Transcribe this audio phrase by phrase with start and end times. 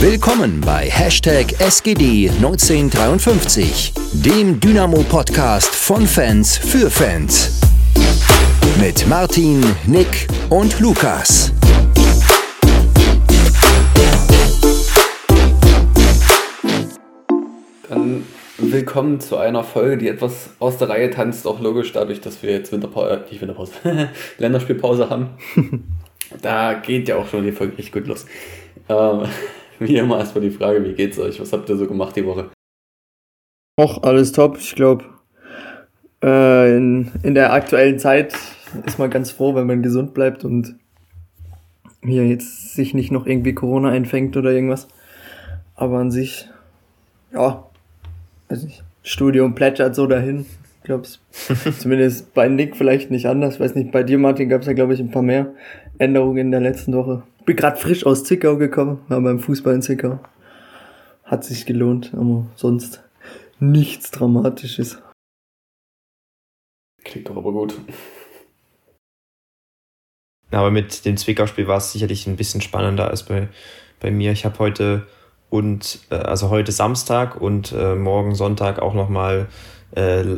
[0.00, 7.60] Willkommen bei Hashtag SGD1953, dem Dynamo-Podcast von Fans für Fans.
[8.80, 11.52] Mit Martin, Nick und Lukas.
[17.88, 18.24] Dann
[18.58, 22.52] willkommen zu einer Folge, die etwas aus der Reihe tanzt, auch logisch dadurch, dass wir
[22.52, 23.72] jetzt Winterpause, äh, nicht Winterpause,
[24.38, 25.30] Länderspielpause haben.
[26.40, 28.26] da geht ja auch schon die Folge richtig gut los.
[28.88, 29.24] Ähm,
[29.86, 31.40] wie immer erstmal die Frage, wie geht's euch?
[31.40, 32.50] Was habt ihr so gemacht die Woche?
[33.76, 34.58] Auch alles top.
[34.58, 35.04] Ich glaube,
[36.22, 38.34] äh, in, in der aktuellen Zeit
[38.86, 40.76] ist man ganz froh, wenn man gesund bleibt und
[42.02, 44.88] hier jetzt sich nicht noch irgendwie Corona einfängt oder irgendwas.
[45.74, 46.48] Aber an sich,
[47.32, 47.64] ja,
[48.48, 50.46] weiß nicht, Studium plätschert so dahin.
[50.80, 51.06] Ich glaube,
[51.78, 53.60] zumindest bei Nick vielleicht nicht anders.
[53.60, 55.54] Weiß nicht, bei dir, Martin, gab es ja, glaube ich, ein paar mehr
[55.98, 57.22] Änderungen in der letzten Woche.
[57.48, 60.20] Bin gerade frisch aus Zickau gekommen, war beim Fußball in Zickau.
[61.24, 63.02] Hat sich gelohnt, aber sonst
[63.58, 64.98] nichts Dramatisches.
[67.02, 67.74] Klingt doch aber gut.
[70.50, 73.48] Aber mit dem Zwickau-Spiel war es sicherlich ein bisschen spannender als bei,
[73.98, 74.32] bei mir.
[74.32, 75.06] Ich habe heute
[75.48, 79.48] und äh, also heute Samstag und äh, morgen Sonntag auch nochmal
[79.92, 80.36] äh,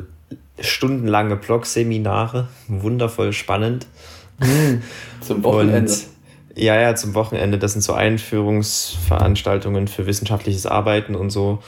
[0.61, 2.47] stundenlange Blog-Seminare.
[2.69, 3.89] Wundervoll spannend.
[4.43, 4.83] Mhm.
[5.21, 5.93] Zum Wochenende.
[5.93, 6.20] Und,
[6.55, 7.59] ja, ja, zum Wochenende.
[7.59, 11.63] Das sind so Einführungsveranstaltungen für wissenschaftliches Arbeiten und so.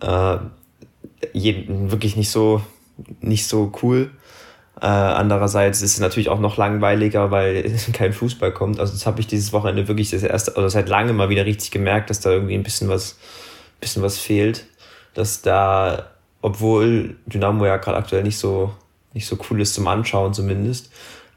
[0.00, 0.38] Äh,
[1.32, 2.62] je, wirklich nicht so,
[3.20, 4.10] nicht so cool.
[4.80, 8.80] Äh, andererseits ist es natürlich auch noch langweiliger, weil kein Fußball kommt.
[8.80, 11.70] Also das habe ich dieses Wochenende wirklich das erste, oder seit langem mal wieder richtig
[11.70, 13.18] gemerkt, dass da irgendwie ein bisschen was,
[13.80, 14.66] bisschen was fehlt.
[15.14, 18.72] Dass da, obwohl Dynamo ja gerade aktuell nicht so,
[19.12, 20.90] nicht so cool ist zum Anschauen zumindest,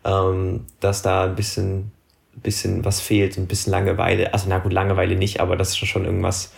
[0.06, 1.92] ähm, dass da ein bisschen,
[2.42, 4.34] bisschen was fehlt, ein bisschen Langeweile.
[4.34, 6.52] Also na gut, Langeweile nicht, aber das ist schon irgendwas,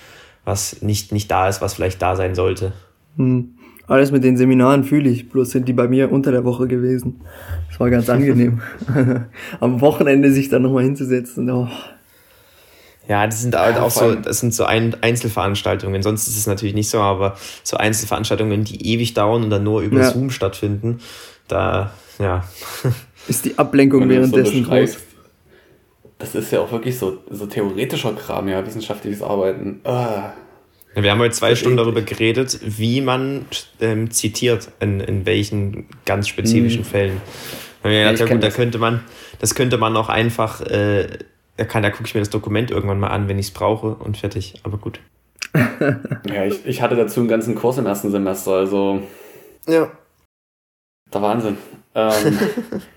[0.45, 2.73] was nicht, nicht da ist, was vielleicht da sein sollte.
[3.17, 3.53] Hm.
[3.87, 7.21] Alles mit den Seminaren fühle ich, bloß sind die bei mir unter der Woche gewesen.
[7.69, 8.61] Das war ganz angenehm.
[9.61, 11.49] Am Wochenende sich dann nochmal hinzusetzen.
[11.49, 11.69] Oh.
[13.07, 16.03] Ja, das sind halt auch so, das sind so Einzelveranstaltungen.
[16.03, 19.81] Sonst ist es natürlich nicht so, aber so Einzelveranstaltungen, die ewig dauern und dann nur
[19.81, 20.11] über ja.
[20.11, 20.99] Zoom stattfinden,
[21.47, 22.43] da, ja.
[23.29, 24.97] Ist die Ablenkung währenddessen so groß?
[26.19, 29.81] Das ist ja auch wirklich so, so theoretischer Kram, ja, wissenschaftliches Arbeiten.
[29.83, 30.33] Ah.
[30.95, 33.45] Wir haben heute zwei Stunden darüber geredet, wie man
[33.79, 36.85] ähm, zitiert, in, in welchen ganz spezifischen hm.
[36.85, 37.21] Fällen.
[37.83, 39.03] Ja, ja, ja gut, da könnte man,
[39.39, 41.07] das könnte man auch einfach, äh,
[41.55, 43.93] da, kann, da gucke ich mir das Dokument irgendwann mal an, wenn ich es brauche
[43.93, 44.55] und fertig.
[44.63, 44.99] Aber gut.
[45.53, 49.03] ja, ich, ich hatte dazu einen ganzen Kurs im ersten Semester, also.
[49.67, 49.91] Ja.
[51.13, 51.57] Der Wahnsinn.
[51.93, 52.39] Ähm,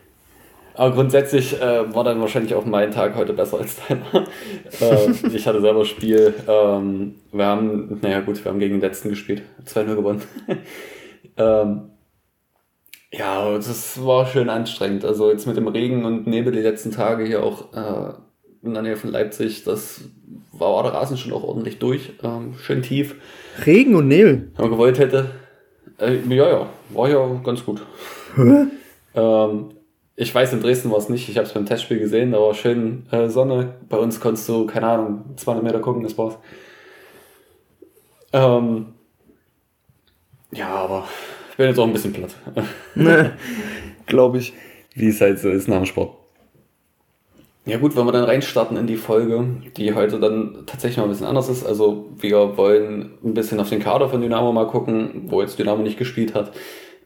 [0.81, 4.27] Aber grundsätzlich äh, war dann wahrscheinlich auch mein Tag heute besser als deiner.
[4.81, 6.33] äh, ich hatte selber Spiel.
[6.49, 9.43] Ähm, wir haben, naja gut, wir haben gegen den letzten gespielt.
[9.67, 10.23] 2-0 gewonnen.
[11.37, 11.91] ähm,
[13.13, 15.05] ja, das war schön anstrengend.
[15.05, 18.15] Also jetzt mit dem Regen und Nebel die letzten Tage hier auch äh,
[18.63, 20.01] in der Nähe von Leipzig, das
[20.51, 22.15] war, war der Rasen schon auch ordentlich durch.
[22.23, 23.17] Ähm, schön tief.
[23.67, 24.51] Regen und Nebel?
[24.57, 25.27] Wenn man gewollt hätte.
[25.99, 27.83] Äh, ja, ja, war ja ganz gut.
[29.15, 29.73] ähm,
[30.21, 31.31] ich weiß, in Dresden war es nicht.
[31.31, 33.77] Ich habe es beim Testspiel gesehen, da war schön äh, Sonne.
[33.89, 36.37] Bei uns konntest du, keine Ahnung, 200 Meter gucken, das war's.
[38.35, 38.89] Ähm,
[40.53, 41.07] ja, aber
[41.51, 42.35] ich bin jetzt auch ein bisschen platt.
[42.95, 43.33] ne,
[44.07, 44.53] Glaube ich.
[44.93, 46.15] Wie es halt so ist nach dem Sport.
[47.65, 49.47] Ja gut, wenn wir dann reinstarten in die Folge,
[49.79, 51.65] die heute dann tatsächlich mal ein bisschen anders ist.
[51.65, 55.83] Also wir wollen ein bisschen auf den Kader von Dynamo mal gucken, wo jetzt Dynamo
[55.83, 56.53] nicht gespielt hat.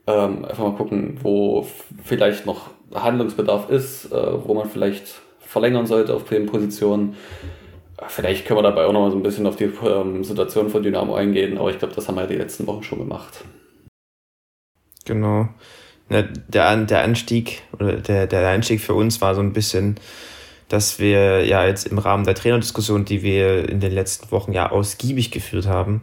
[0.08, 1.64] Ähm, einfach mal gucken, wo
[2.02, 7.16] vielleicht noch Handlungsbedarf ist, äh, wo man vielleicht verlängern sollte auf Positionen.
[8.08, 10.82] Vielleicht können wir dabei auch noch mal so ein bisschen auf die ähm, Situation von
[10.82, 13.44] Dynamo eingehen, aber ich glaube, das haben wir die letzten Wochen schon gemacht.
[15.04, 15.48] Genau.
[16.10, 19.96] Der, der Anstieg oder der, der Einstieg für uns war so ein bisschen,
[20.68, 24.70] dass wir ja jetzt im Rahmen der Trainerdiskussion, die wir in den letzten Wochen ja
[24.70, 26.02] ausgiebig geführt haben,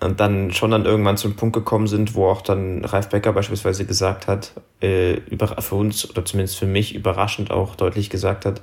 [0.00, 3.32] und dann schon dann irgendwann zu einem Punkt gekommen sind, wo auch dann Ralf Becker
[3.32, 8.46] beispielsweise gesagt hat, äh, über, für uns oder zumindest für mich überraschend auch deutlich gesagt
[8.46, 8.62] hat,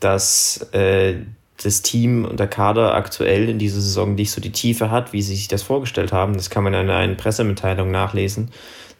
[0.00, 1.16] dass äh,
[1.62, 5.22] das Team und der Kader aktuell in dieser Saison nicht so die Tiefe hat, wie
[5.22, 6.34] sie sich das vorgestellt haben.
[6.34, 8.50] Das kann man in einer Pressemitteilung nachlesen,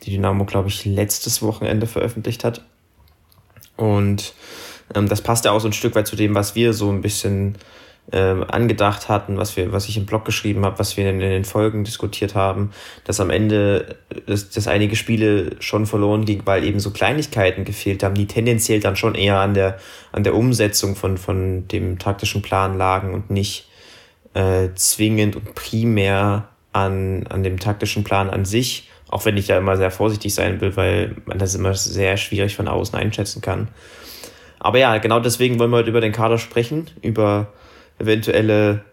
[0.02, 2.64] die Dynamo, glaube ich, letztes Wochenende veröffentlicht hat.
[3.76, 4.34] Und
[4.94, 7.00] ähm, das passt ja auch so ein Stück weit zu dem, was wir so ein
[7.00, 7.56] bisschen
[8.10, 11.31] äh, angedacht hatten, was wir, was ich im Blog geschrieben habe, was wir in, in
[11.31, 12.72] den Folgen diskutiert haben,
[13.04, 13.96] dass am Ende
[14.26, 18.81] dass, dass einige Spiele schon verloren ging, weil eben so Kleinigkeiten gefehlt haben, die tendenziell
[18.81, 19.78] dann schon eher an der
[20.10, 23.69] an der Umsetzung von von dem taktischen Plan lagen und nicht
[24.34, 29.58] äh, zwingend und primär an, an dem taktischen Plan an sich, auch wenn ich da
[29.58, 33.69] immer sehr vorsichtig sein will, weil man das immer sehr schwierig von außen einschätzen kann.
[34.58, 37.52] Aber ja, genau deswegen wollen wir heute über den Kader sprechen, über
[37.98, 38.84] eventuelle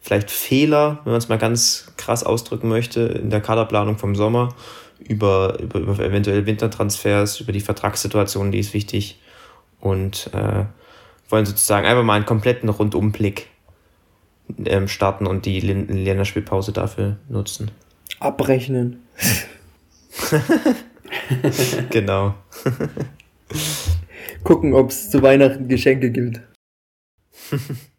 [0.00, 4.54] vielleicht Fehler, wenn man es mal ganz krass ausdrücken möchte, in der Kaderplanung vom Sommer,
[5.00, 9.20] über, über, über eventuelle Wintertransfers, über die Vertragssituation, die ist wichtig
[9.80, 10.64] und äh,
[11.28, 13.48] wollen sozusagen einfach mal einen kompletten Rundumblick
[14.64, 17.72] ähm, starten und die Länderspielpause dafür nutzen.
[18.20, 19.02] Abrechnen.
[21.90, 22.34] genau.
[24.44, 26.40] Gucken, ob es zu Weihnachten Geschenke gibt.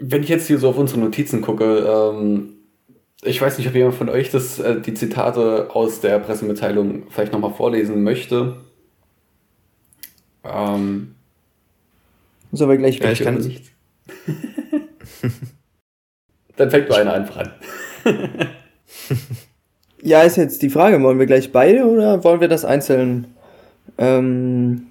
[0.00, 2.54] Wenn ich jetzt hier so auf unsere Notizen gucke, ähm,
[3.22, 7.32] ich weiß nicht, ob jemand von euch das, äh, die Zitate aus der Pressemitteilung vielleicht
[7.32, 8.56] nochmal vorlesen möchte.
[10.42, 11.14] Ähm,
[12.52, 13.70] Sollen wir gleich ja, ich kann nicht.
[16.56, 17.52] Dann fängt nur einer einfach an.
[20.02, 23.26] ja, ist jetzt die Frage, wollen wir gleich beide oder wollen wir das einzeln?
[23.98, 24.86] Ähm,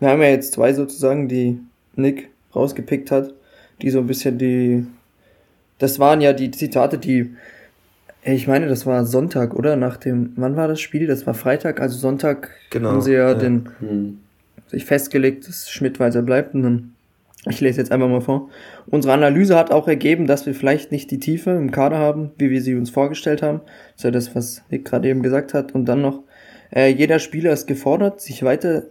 [0.00, 1.60] wir haben ja jetzt zwei sozusagen, die
[1.94, 3.32] Nick rausgepickt hat,
[3.82, 4.86] die so ein bisschen die.
[5.78, 7.34] Das waren ja die Zitate, die.
[8.24, 9.76] Ich meine, das war Sonntag, oder?
[9.76, 10.32] Nach dem.
[10.36, 11.06] Wann war das Spiel?
[11.06, 13.34] Das war Freitag, also Sonntag genau, haben sie ja, ja.
[13.34, 13.68] den.
[13.80, 14.18] Hm
[14.72, 16.54] sich festgelegt, dass Schmidt weiter bleibt.
[16.54, 16.94] Und dann,
[17.48, 18.48] ich lese jetzt einfach mal vor.
[18.86, 22.50] Unsere Analyse hat auch ergeben, dass wir vielleicht nicht die Tiefe im Kader haben, wie
[22.50, 23.60] wir sie uns vorgestellt haben.
[23.60, 25.74] Das ist ja das, was Nick gerade eben gesagt hat.
[25.74, 26.22] Und dann noch,
[26.74, 28.84] äh, jeder Spieler ist gefordert, sich weiter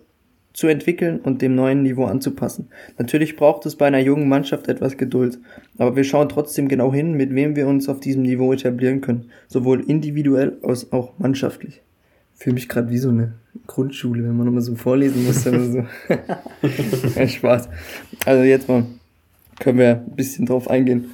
[0.53, 2.67] zu entwickeln und dem neuen Niveau anzupassen.
[2.97, 5.39] Natürlich braucht es bei einer jungen Mannschaft etwas Geduld,
[5.77, 9.31] aber wir schauen trotzdem genau hin, mit wem wir uns auf diesem Niveau etablieren können,
[9.47, 11.81] sowohl individuell als auch mannschaftlich
[12.41, 13.33] fühle mich gerade wie so eine
[13.67, 15.45] Grundschule, wenn man immer so vorlesen muss.
[15.45, 15.85] oder so.
[17.19, 17.69] ja, Spaß.
[18.25, 18.85] Also jetzt mal
[19.59, 21.11] können wir ein bisschen drauf eingehen.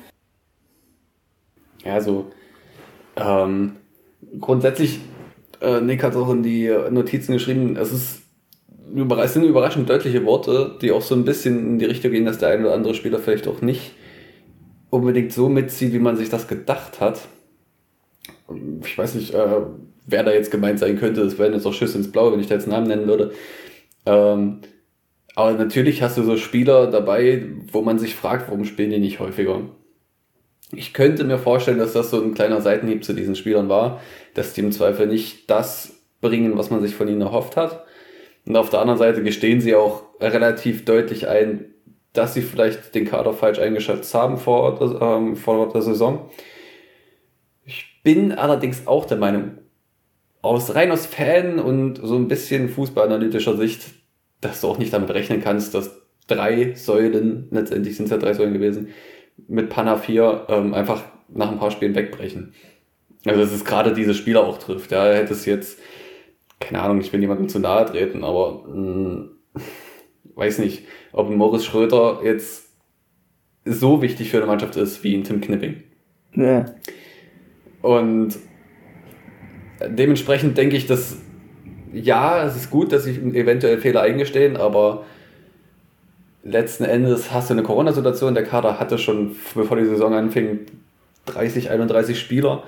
[1.83, 2.31] Ja, so
[3.17, 3.73] ähm,
[4.39, 5.01] grundsätzlich,
[5.59, 8.21] äh, Nick hat auch in die Notizen geschrieben, es ist
[9.23, 12.37] es sind überraschend deutliche Worte, die auch so ein bisschen in die Richtung gehen, dass
[12.37, 13.91] der ein oder andere Spieler vielleicht auch nicht
[14.89, 17.27] unbedingt so mitzieht, wie man sich das gedacht hat.
[18.83, 19.61] Ich weiß nicht, äh,
[20.05, 21.23] wer da jetzt gemeint sein könnte.
[21.23, 23.33] Das wären jetzt auch Schüsse ins Blaue, wenn ich da jetzt Namen nennen würde.
[24.05, 24.61] Ähm,
[25.35, 29.19] aber natürlich hast du so Spieler dabei, wo man sich fragt, warum spielen die nicht
[29.19, 29.61] häufiger?
[30.71, 34.01] Ich könnte mir vorstellen, dass das so ein kleiner Seitenhieb zu diesen Spielern war,
[34.33, 37.85] dass die im Zweifel nicht das bringen, was man sich von ihnen erhofft hat.
[38.47, 41.65] Und auf der anderen Seite gestehen sie auch relativ deutlich ein,
[42.13, 46.29] dass sie vielleicht den Kader falsch eingeschätzt haben vor, ähm, vor der Saison.
[47.65, 49.57] Ich bin allerdings auch der Meinung,
[50.41, 53.81] aus rein aus Fan und so ein bisschen fußballanalytischer Sicht,
[54.39, 58.33] dass du auch nicht damit rechnen kannst, dass drei Säulen, letztendlich sind es ja drei
[58.33, 58.89] Säulen gewesen,
[59.47, 62.53] mit Pana 4 ähm, einfach nach ein paar Spielen wegbrechen.
[63.25, 64.91] Also dass es gerade diese Spieler auch trifft.
[64.91, 65.79] Ja, hätte es jetzt,
[66.59, 69.29] keine Ahnung, ich will niemandem zu nahe treten, aber mh, hm,
[70.35, 72.69] weiß nicht, ob ein Morris Schröter jetzt
[73.65, 75.83] so wichtig für eine Mannschaft ist wie ein Tim Knipping.
[76.35, 76.65] Ja.
[77.81, 78.35] Und
[79.85, 81.17] dementsprechend denke ich, dass
[81.93, 85.05] ja, es ist gut, dass sich eventuell Fehler eingestehen, aber
[86.43, 88.33] letzten Endes hast du eine Corona-Situation.
[88.33, 90.59] Der Kader hatte schon, bevor die Saison anfing,
[91.25, 92.63] 30, 31 Spieler.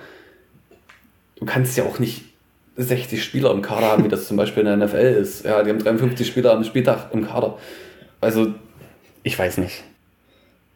[1.36, 2.25] Du kannst ja auch nicht
[2.78, 5.46] 60 Spieler im Kader haben, wie das zum Beispiel in der NFL ist.
[5.46, 7.58] Ja, die haben 53 Spieler am Spieltag im Kader.
[8.22, 8.54] Also,
[9.24, 9.84] ich weiß nicht.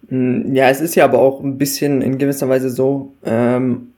[0.09, 3.93] Hm, ja, es ist ja aber auch ein bisschen in gewisser Weise so, ähm,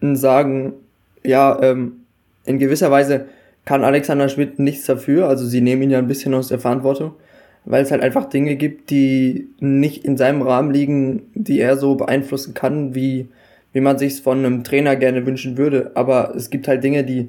[0.00, 0.74] sagen,
[1.22, 2.04] ja, ähm,
[2.44, 3.26] in gewisser Weise
[3.64, 5.28] kann Alexander Schmidt nichts dafür.
[5.28, 7.12] Also sie nehmen ihn ja ein bisschen aus der Verantwortung,
[7.64, 11.96] weil es halt einfach Dinge gibt, die nicht in seinem Rahmen liegen, die er so
[11.96, 13.28] beeinflussen kann, wie,
[13.76, 15.90] wie man sich von einem Trainer gerne wünschen würde.
[15.92, 17.28] Aber es gibt halt Dinge, die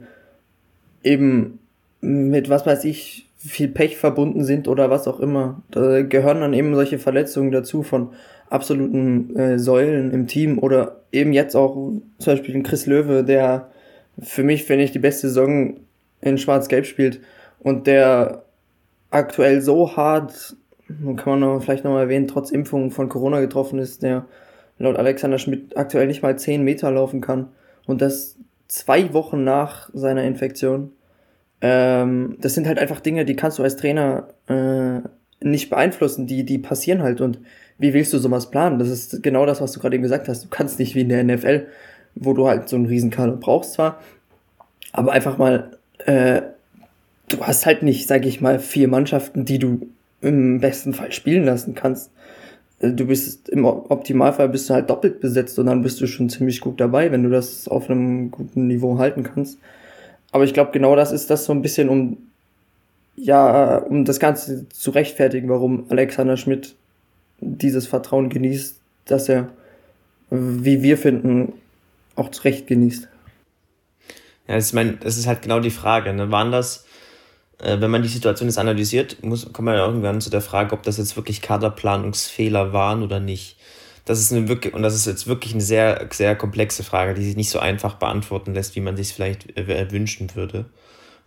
[1.03, 1.59] eben
[1.99, 5.61] mit was weiß ich viel Pech verbunden sind oder was auch immer.
[5.71, 8.11] Da gehören dann eben solche Verletzungen dazu von
[8.49, 11.73] absoluten äh, Säulen im Team oder eben jetzt auch
[12.17, 13.69] zum Beispiel Chris Löwe, der
[14.17, 15.81] für mich, finde ich, die beste Saison
[16.21, 17.19] in Schwarz-Gelb spielt
[17.59, 18.45] und der
[19.11, 20.55] aktuell so hart,
[20.87, 24.27] kann man noch, vielleicht noch mal erwähnen, trotz Impfung von Corona getroffen ist, der
[24.79, 27.49] laut Alexander Schmidt aktuell nicht mal 10 Meter laufen kann
[27.85, 28.35] und das
[28.67, 30.91] zwei Wochen nach seiner Infektion.
[31.61, 34.99] Ähm, das sind halt einfach Dinge, die kannst du als Trainer äh,
[35.39, 37.39] nicht beeinflussen, die, die passieren halt und
[37.79, 38.79] wie willst du sowas planen?
[38.79, 40.43] Das ist genau das, was du gerade eben gesagt hast.
[40.43, 41.67] Du kannst nicht wie in der NFL
[42.19, 44.01] wo du halt so einen Riesenkader brauchst zwar,
[44.91, 46.41] aber einfach mal, äh,
[47.29, 49.89] du hast halt nicht, sag ich mal, vier Mannschaften, die du
[50.21, 52.11] im besten Fall spielen lassen kannst.
[52.79, 56.29] Äh, du bist im Optimalfall bist du halt doppelt besetzt und dann bist du schon
[56.29, 59.59] ziemlich gut dabei, wenn du das auf einem guten Niveau halten kannst.
[60.31, 62.17] Aber ich glaube, genau das ist das so ein bisschen, um
[63.17, 66.75] ja, um das Ganze zu rechtfertigen, warum Alexander Schmidt
[67.39, 69.49] dieses Vertrauen genießt, dass er,
[70.29, 71.53] wie wir finden,
[72.15, 73.07] auch zu Recht genießt.
[74.47, 76.13] Ja, ist, mein, das ist halt genau die Frage.
[76.13, 76.31] Ne?
[76.31, 76.85] Waren das,
[77.59, 80.83] wenn man die Situation jetzt analysiert, muss, kommt man ja irgendwann zu der Frage, ob
[80.83, 83.57] das jetzt wirklich Kaderplanungsfehler waren oder nicht.
[84.05, 87.25] Das ist eine wirklich, und das ist jetzt wirklich eine sehr, sehr komplexe Frage, die
[87.25, 90.65] sich nicht so einfach beantworten lässt, wie man sich vielleicht äh, wünschen würde.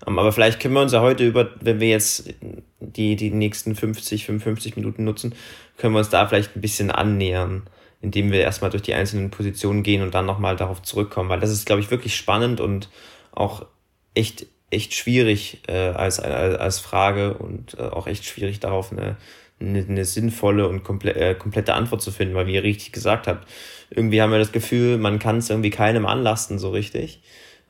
[0.07, 2.33] Ähm, aber vielleicht können wir uns ja heute über, wenn wir jetzt
[2.81, 5.35] die, die nächsten 50, 55 Minuten nutzen,
[5.77, 7.65] können wir uns da vielleicht ein bisschen annähern
[8.01, 11.51] indem wir erstmal durch die einzelnen Positionen gehen und dann nochmal darauf zurückkommen, weil das
[11.51, 12.89] ist, glaube ich, wirklich spannend und
[13.33, 13.67] auch
[14.15, 19.17] echt, echt schwierig äh, als, als, als Frage und äh, auch echt schwierig darauf eine,
[19.61, 23.27] eine, eine sinnvolle und komple äh, komplette Antwort zu finden, weil wie ihr richtig gesagt
[23.27, 23.49] habt,
[23.91, 27.21] irgendwie haben wir das Gefühl, man kann es irgendwie keinem anlasten so richtig,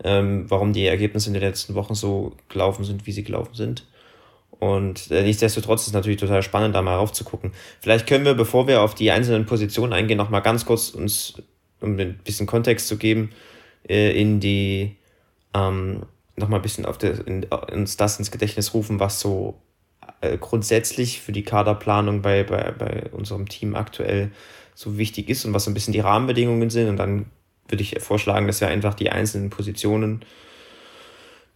[0.04, 3.87] ähm, warum die Ergebnisse in den letzten Wochen so gelaufen sind, wie sie gelaufen sind.
[4.61, 7.52] Und äh, nichtsdestotrotz ist natürlich total spannend, da mal raufzugucken.
[7.80, 11.42] Vielleicht können wir, bevor wir auf die einzelnen Positionen eingehen, noch mal ganz kurz uns,
[11.80, 13.30] um ein bisschen Kontext zu geben,
[13.88, 14.99] äh, in die,
[15.54, 16.02] ähm,
[16.40, 19.61] noch mal ein bisschen auf der, in, uns das ins Gedächtnis rufen, was so
[20.20, 24.32] äh, grundsätzlich für die Kaderplanung bei, bei, bei unserem Team aktuell
[24.75, 26.88] so wichtig ist und was so ein bisschen die Rahmenbedingungen sind.
[26.88, 27.26] Und dann
[27.68, 30.25] würde ich vorschlagen, dass wir einfach die einzelnen Positionen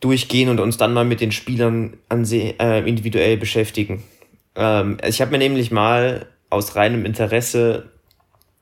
[0.00, 4.02] durchgehen und uns dann mal mit den Spielern äh, individuell beschäftigen.
[4.54, 7.90] Ähm, ich habe mir nämlich mal aus reinem Interesse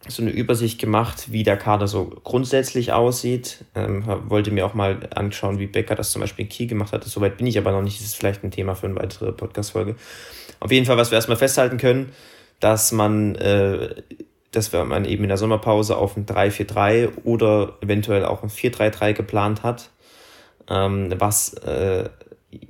[0.08, 3.64] so eine Übersicht gemacht, wie der Kader so grundsätzlich aussieht.
[3.74, 7.04] Ähm, wollte mir auch mal anschauen, wie Becker das zum Beispiel in Kiel gemacht hat.
[7.04, 7.98] Soweit bin ich aber noch nicht.
[7.98, 9.96] Das ist vielleicht ein Thema für eine weitere Podcast-Folge.
[10.60, 12.12] Auf jeden Fall, was wir erstmal festhalten können,
[12.60, 13.94] dass man, äh,
[14.50, 19.62] dass man eben in der Sommerpause auf ein 3-4-3 oder eventuell auch ein 4-3-3 geplant
[19.62, 19.90] hat
[20.68, 22.08] ähm, was äh,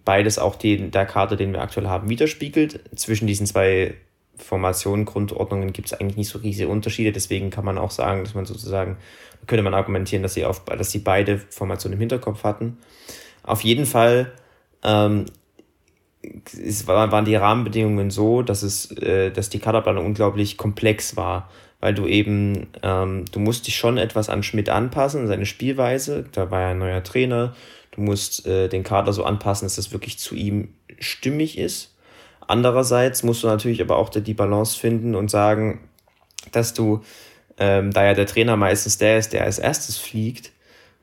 [0.05, 2.81] beides auch den, der Kader, den wir aktuell haben, widerspiegelt.
[2.97, 3.95] Zwischen diesen zwei
[4.37, 7.13] Formationen, Grundordnungen gibt es eigentlich nicht so riesige Unterschiede.
[7.13, 8.97] Deswegen kann man auch sagen, dass man sozusagen,
[9.47, 12.79] könnte man argumentieren, dass sie, auf, dass sie beide Formationen im Hinterkopf hatten.
[13.43, 14.33] Auf jeden Fall
[14.83, 15.27] ähm,
[16.45, 21.95] es waren die Rahmenbedingungen so, dass es, äh, dass die Kaderplanung unglaublich komplex war, weil
[21.95, 26.25] du eben, ähm, du musst dich schon etwas an Schmidt anpassen, seine Spielweise.
[26.31, 27.55] Da war ja ein neuer Trainer,
[27.93, 31.92] Du musst äh, den Kader so anpassen, dass das wirklich zu ihm stimmig ist.
[32.47, 35.81] Andererseits musst du natürlich aber auch die Balance finden und sagen,
[36.51, 37.01] dass du,
[37.59, 40.53] ähm, da ja der Trainer meistens der ist, der als erstes fliegt,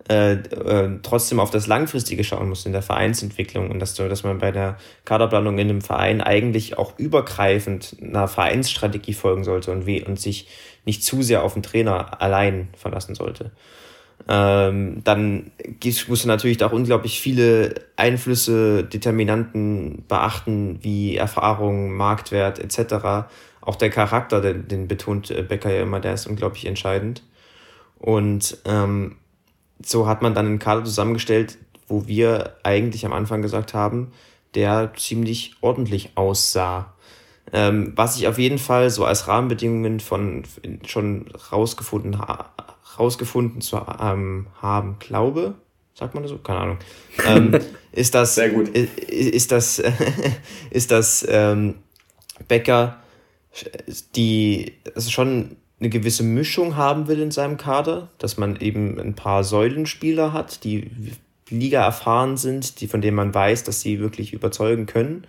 [0.09, 4.23] äh, äh, trotzdem auf das Langfristige schauen musst in der Vereinsentwicklung und dass, du, dass
[4.23, 9.85] man bei der Kaderplanung in einem Verein eigentlich auch übergreifend einer Vereinsstrategie folgen sollte und,
[9.85, 10.47] wie, und sich
[10.85, 13.51] nicht zu sehr auf den Trainer allein verlassen sollte.
[14.27, 15.51] Ähm, dann
[16.07, 23.27] musst du natürlich auch unglaublich viele Einflüsse, Determinanten beachten, wie Erfahrung, Marktwert etc.
[23.61, 27.23] Auch der Charakter, den, den betont äh, Becker ja immer, der ist unglaublich entscheidend.
[27.97, 29.17] Und ähm,
[29.83, 31.57] so hat man dann einen Kader zusammengestellt,
[31.87, 34.11] wo wir eigentlich am Anfang gesagt haben,
[34.55, 36.93] der ziemlich ordentlich aussah.
[37.53, 40.43] Ähm, was ich auf jeden Fall so als Rahmenbedingungen von
[40.85, 42.53] schon rausgefunden ha
[42.97, 45.55] rausgefunden zu ähm, haben, glaube,
[45.93, 46.37] sagt man das so?
[46.37, 46.77] Keine Ahnung.
[47.25, 47.59] Ähm,
[47.91, 48.69] ist das, Sehr gut.
[48.69, 49.81] Ist, ist das,
[50.69, 51.75] ist das ähm,
[52.47, 52.97] Becker,
[54.15, 59.15] die also schon eine gewisse Mischung haben will in seinem Kader, dass man eben ein
[59.15, 60.91] paar Säulenspieler hat, die
[61.49, 65.25] Liga erfahren sind, die, von denen man weiß, dass sie wirklich überzeugen können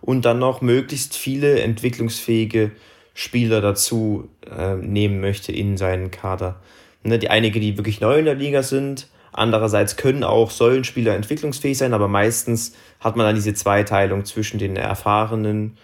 [0.00, 2.72] und dann noch möglichst viele entwicklungsfähige
[3.14, 6.60] Spieler dazu äh, nehmen möchte in seinen Kader.
[7.02, 9.08] Ne, die einige, die wirklich neu in der Liga sind.
[9.32, 14.76] Andererseits können auch Säulenspieler entwicklungsfähig sein, aber meistens hat man dann diese Zweiteilung zwischen den
[14.76, 15.78] erfahrenen,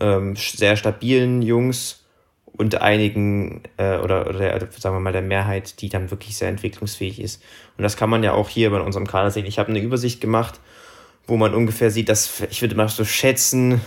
[0.00, 2.04] ähm, sehr stabilen Jungs
[2.44, 6.48] und einigen äh, oder, oder der, sagen wir mal der Mehrheit, die dann wirklich sehr
[6.48, 7.42] entwicklungsfähig ist.
[7.76, 9.46] Und das kann man ja auch hier bei unserem Kader sehen.
[9.46, 10.60] Ich habe eine Übersicht gemacht,
[11.28, 13.80] wo man ungefähr sieht, dass ich würde mal so schätzen,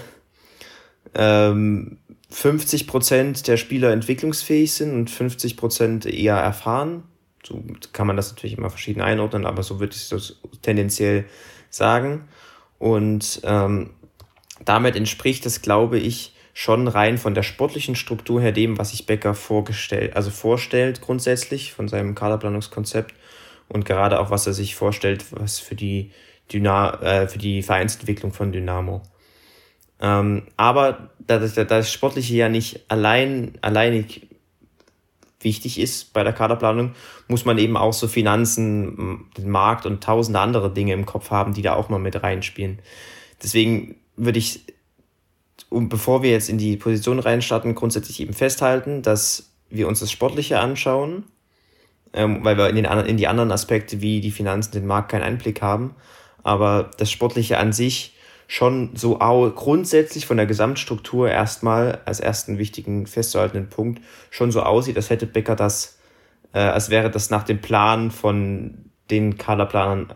[1.13, 1.97] ähm,
[2.29, 7.03] 50 Prozent der Spieler entwicklungsfähig sind und 50 Prozent eher erfahren.
[7.43, 11.25] So kann man das natürlich immer verschieden einordnen, aber so würde ich das tendenziell
[11.69, 12.29] sagen.
[12.79, 13.89] Und ähm,
[14.63, 19.05] damit entspricht es, glaube ich, schon rein von der sportlichen Struktur her dem, was sich
[19.05, 23.15] Becker vorgestellt, also vorstellt grundsätzlich von seinem Kaderplanungskonzept
[23.67, 26.11] und gerade auch was er sich vorstellt, was für die
[26.51, 29.01] Dyna äh, für die Vereinsentwicklung von Dynamo.
[29.99, 34.27] Ähm, aber da das, da das Sportliche ja nicht allein, alleinig
[35.39, 36.93] wichtig ist bei der Kaderplanung,
[37.27, 41.53] muss man eben auch so Finanzen, den Markt und tausende andere Dinge im Kopf haben,
[41.53, 42.79] die da auch mal mit reinspielen.
[43.41, 44.61] Deswegen würde ich,
[45.69, 50.11] um, bevor wir jetzt in die Position reinstarten, grundsätzlich eben festhalten, dass wir uns das
[50.11, 51.23] Sportliche anschauen,
[52.13, 55.23] ähm, weil wir in, den, in die anderen Aspekte wie die Finanzen, den Markt keinen
[55.23, 55.95] Einblick haben.
[56.43, 58.15] Aber das Sportliche an sich
[58.47, 59.17] schon so
[59.55, 65.25] grundsätzlich von der Gesamtstruktur erstmal als ersten wichtigen festzuhaltenden Punkt schon so aussieht, als hätte
[65.25, 65.99] Becker das,
[66.53, 70.13] äh, als wäre das nach dem Plan von den Kaderplanern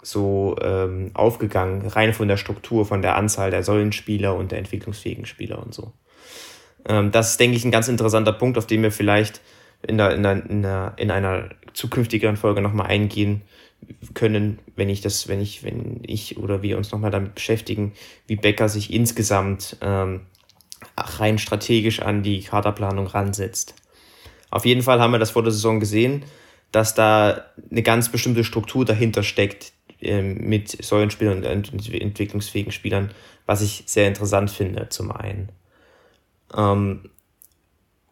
[0.00, 5.26] so ähm, aufgegangen, rein von der Struktur, von der Anzahl der Säulenspieler und der entwicklungsfähigen
[5.26, 5.92] Spieler und so.
[6.86, 9.40] Ähm, das ist, denke ich, ein ganz interessanter Punkt, auf den wir vielleicht
[9.86, 13.42] in, der, in, der, in, der, in einer zukünftigeren Folge nochmal eingehen
[14.14, 17.92] können, wenn ich das, wenn ich, wenn ich oder wir uns nochmal damit beschäftigen,
[18.26, 20.22] wie Becker sich insgesamt ähm,
[20.96, 23.74] rein strategisch an die Kaderplanung ransetzt.
[24.50, 26.24] Auf jeden Fall haben wir das vor der Saison gesehen,
[26.70, 33.10] dass da eine ganz bestimmte Struktur dahinter steckt ähm, mit Säulenspielern und entwicklungsfähigen Spielern,
[33.46, 35.50] was ich sehr interessant finde, zum einen.
[36.56, 37.10] Ähm,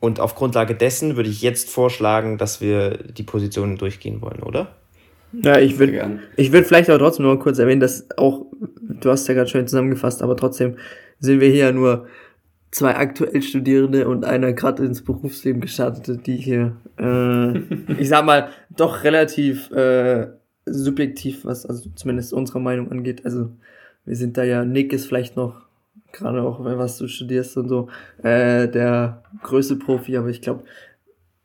[0.01, 4.77] und auf Grundlage dessen würde ich jetzt vorschlagen, dass wir die Positionen durchgehen wollen, oder?
[5.33, 8.47] Ja, ich würde ich würd vielleicht auch trotzdem nur kurz erwähnen, dass auch,
[8.81, 10.77] du hast ja gerade schön zusammengefasst, aber trotzdem
[11.19, 12.07] sind wir hier ja nur
[12.71, 17.59] zwei aktuell Studierende und einer gerade ins Berufsleben gestartete, die hier, äh,
[17.99, 20.29] ich sag mal, doch relativ äh,
[20.67, 23.25] subjektiv, was also zumindest unsere Meinung angeht.
[23.25, 23.51] Also
[24.05, 25.63] wir sind da ja, Nick ist vielleicht noch,
[26.13, 27.89] gerade auch was du studierst und so,
[28.23, 30.65] äh, der größte Profi, aber ich glaube,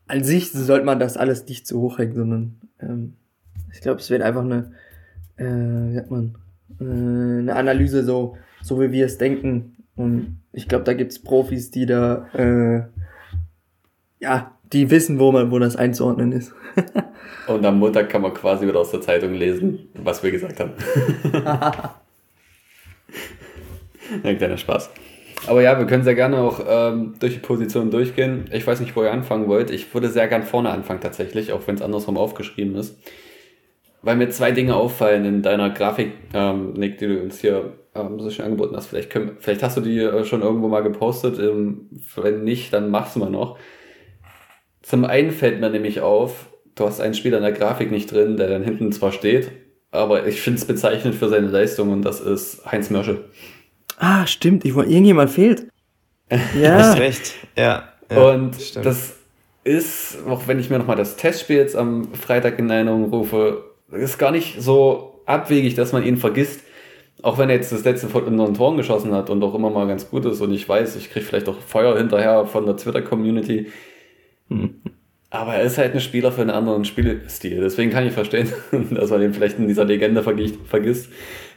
[0.07, 3.13] an sich sollte man das alles nicht zu hoch hängen, sondern ähm,
[3.77, 4.71] ich glaube, es wird einfach eine,
[5.37, 6.35] äh, wie sagt man,
[6.81, 9.75] äh, eine Analyse so, so wie wir es denken.
[9.95, 12.81] Und ich glaube, da gibt's Profis, die da, äh,
[14.19, 16.55] ja, die wissen, wo man, wo das einzuordnen ist.
[17.47, 20.71] Und am Montag kann man quasi wieder aus der Zeitung lesen, was wir gesagt haben.
[24.23, 24.89] Ein kleiner Spaß.
[25.45, 28.45] Aber ja, wir können sehr gerne auch ähm, durch die Position durchgehen.
[28.51, 29.69] Ich weiß nicht, wo ihr anfangen wollt.
[29.69, 32.97] Ich würde sehr gern vorne anfangen tatsächlich, auch wenn es andersrum aufgeschrieben ist
[34.07, 38.21] weil mir zwei Dinge auffallen in deiner Grafik, ähm, Nick, die du uns hier ähm,
[38.21, 38.87] so schön angeboten hast.
[38.87, 41.37] Vielleicht, können, vielleicht hast du die äh, schon irgendwo mal gepostet.
[41.39, 43.57] Ähm, wenn nicht, dann mach's mal noch.
[44.81, 48.37] Zum einen fällt mir nämlich auf, du hast einen Spieler in der Grafik nicht drin,
[48.37, 49.51] der dann hinten zwar steht,
[49.91, 53.25] aber ich finde es bezeichnend für seine Leistung und das ist Heinz Mörschel.
[53.97, 55.67] Ah, stimmt, ich wollte, irgendjemand fehlt.
[56.57, 56.75] Ja.
[56.75, 57.89] Hast recht, ja.
[58.09, 58.85] ja und stimmt.
[58.85, 59.15] das
[59.65, 64.17] ist, auch wenn ich mir nochmal das Testspiel jetzt am Freitag in Erinnerung rufe, ist
[64.17, 66.63] gar nicht so abwegig, dass man ihn vergisst.
[67.23, 69.69] Auch wenn er jetzt das letzte Mal nur ein Tor geschossen hat und auch immer
[69.69, 72.77] mal ganz gut ist und ich weiß, ich kriege vielleicht auch Feuer hinterher von der
[72.77, 73.71] Twitter-Community.
[74.49, 74.81] Hm.
[75.29, 77.59] Aber er ist halt ein Spieler für einen anderen Spielstil.
[77.59, 78.51] Deswegen kann ich verstehen,
[78.91, 81.09] dass man ihn vielleicht in dieser Legende vergisst.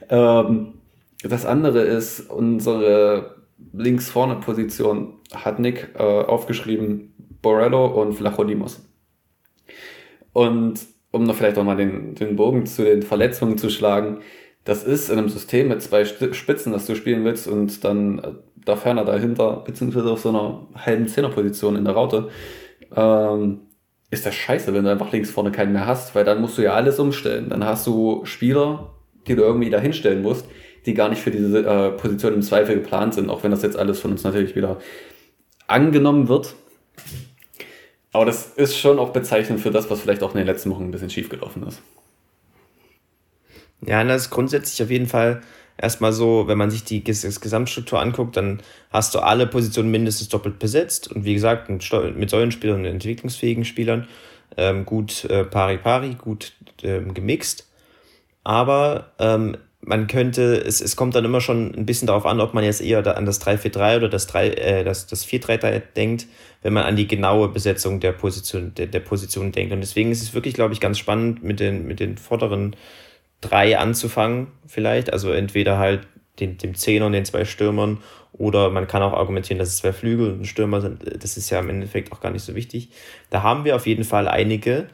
[0.09, 0.75] Ähm,
[1.23, 3.37] das andere ist, unsere
[3.73, 7.13] links vorne Position hat Nick äh, aufgeschrieben,
[7.43, 8.83] Borello und Flachodimos.
[10.33, 14.21] Und um noch vielleicht auch mal den, den Bogen zu den Verletzungen zu schlagen,
[14.65, 18.33] das ist in einem System mit zwei Spitzen, das du spielen willst und dann äh,
[18.65, 22.29] da ferner dahinter, beziehungsweise auf so einer halben Zehnerposition in der Raute,
[22.95, 23.61] ähm,
[24.11, 26.63] ist das scheiße, wenn du einfach links vorne keinen mehr hast, weil dann musst du
[26.63, 27.49] ja alles umstellen.
[27.49, 28.91] Dann hast du Spieler,
[29.27, 30.47] die du irgendwie dahinstellen musst,
[30.85, 33.79] die gar nicht für diese äh, Position im Zweifel geplant sind, auch wenn das jetzt
[33.79, 34.79] alles von uns natürlich wieder
[35.67, 36.55] angenommen wird.
[38.13, 40.85] Aber das ist schon auch bezeichnend für das, was vielleicht auch in den letzten Wochen
[40.85, 41.81] ein bisschen schief gelaufen ist.
[43.87, 45.43] Ja, das ist grundsätzlich auf jeden Fall
[45.79, 50.59] erstmal so, wenn man sich die Gesamtstruktur anguckt, dann hast du alle Positionen mindestens doppelt
[50.59, 54.07] besetzt und wie gesagt, mit Säulenspielern und entwicklungsfähigen Spielern
[54.57, 57.69] ähm, gut äh, pari-pari, gut ähm, gemixt.
[58.45, 62.53] Aber ähm, man könnte, es, es kommt dann immer schon ein bisschen darauf an, ob
[62.53, 66.27] man jetzt eher an das 3-4-3 oder das, 3, äh, das, das 4-3-3 denkt,
[66.63, 69.73] wenn man an die genaue Besetzung der Position, der, der Position denkt.
[69.73, 72.77] Und deswegen ist es wirklich, glaube ich, ganz spannend, mit den, mit den vorderen
[73.41, 75.13] drei anzufangen, vielleicht.
[75.13, 76.07] Also entweder halt
[76.41, 77.99] den, dem Zehner und den zwei Stürmern
[78.33, 81.03] oder man kann auch argumentieren, dass es zwei Flügel und ein Stürmer sind.
[81.23, 82.91] Das ist ja im Endeffekt auch gar nicht so wichtig.
[83.31, 84.89] Da haben wir auf jeden Fall einige.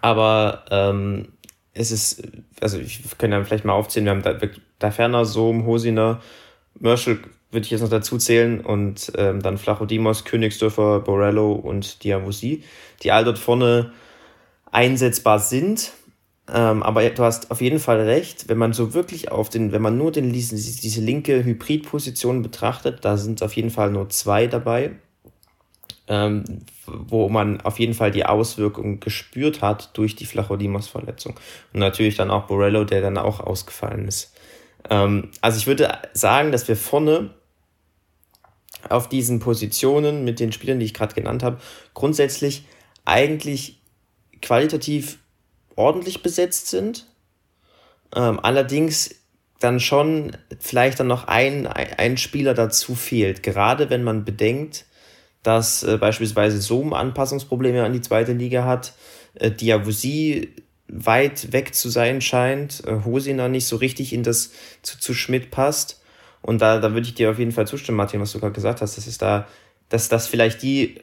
[0.00, 1.28] Aber ähm,
[1.76, 2.22] es ist,
[2.60, 4.38] also ich kann ja vielleicht mal aufzählen, wir haben da,
[4.78, 6.20] da Ferner, Sohm, Hosiner,
[6.78, 12.64] Merschel würde ich jetzt noch dazu zählen und ähm, dann Flachodimos, Königsdörfer, Borello und Diavusi,
[13.02, 13.92] die all dort vorne
[14.70, 15.92] einsetzbar sind.
[16.52, 19.82] Ähm, aber du hast auf jeden Fall recht, wenn man so wirklich auf den, wenn
[19.82, 24.46] man nur den, diese, diese linke Hybridposition betrachtet, da sind auf jeden Fall nur zwei
[24.46, 24.92] dabei,
[26.08, 26.44] ähm,
[26.86, 31.38] wo man auf jeden Fall die Auswirkungen gespürt hat durch die Flachodimos-Verletzung.
[31.72, 34.34] Und natürlich dann auch Borello, der dann auch ausgefallen ist.
[34.88, 37.30] Ähm, also ich würde sagen, dass wir vorne
[38.88, 41.58] auf diesen Positionen mit den Spielern, die ich gerade genannt habe,
[41.94, 42.66] grundsätzlich
[43.04, 43.80] eigentlich
[44.42, 45.18] qualitativ
[45.74, 47.06] ordentlich besetzt sind.
[48.14, 49.16] Ähm, allerdings
[49.60, 53.42] dann schon vielleicht dann noch ein, ein Spieler dazu fehlt.
[53.42, 54.85] Gerade wenn man bedenkt,
[55.46, 58.94] dass äh, beispielsweise Sohm Anpassungsprobleme an die zweite Liga hat,
[59.34, 60.48] äh, Diawusi
[60.88, 65.50] weit weg zu sein scheint, äh, Hosina nicht so richtig in das zu, zu Schmidt
[65.50, 66.02] passt.
[66.42, 68.80] Und da, da würde ich dir auf jeden Fall zustimmen, Martin, was du gerade gesagt
[68.80, 69.46] hast, dass es da,
[69.88, 70.96] dass das vielleicht die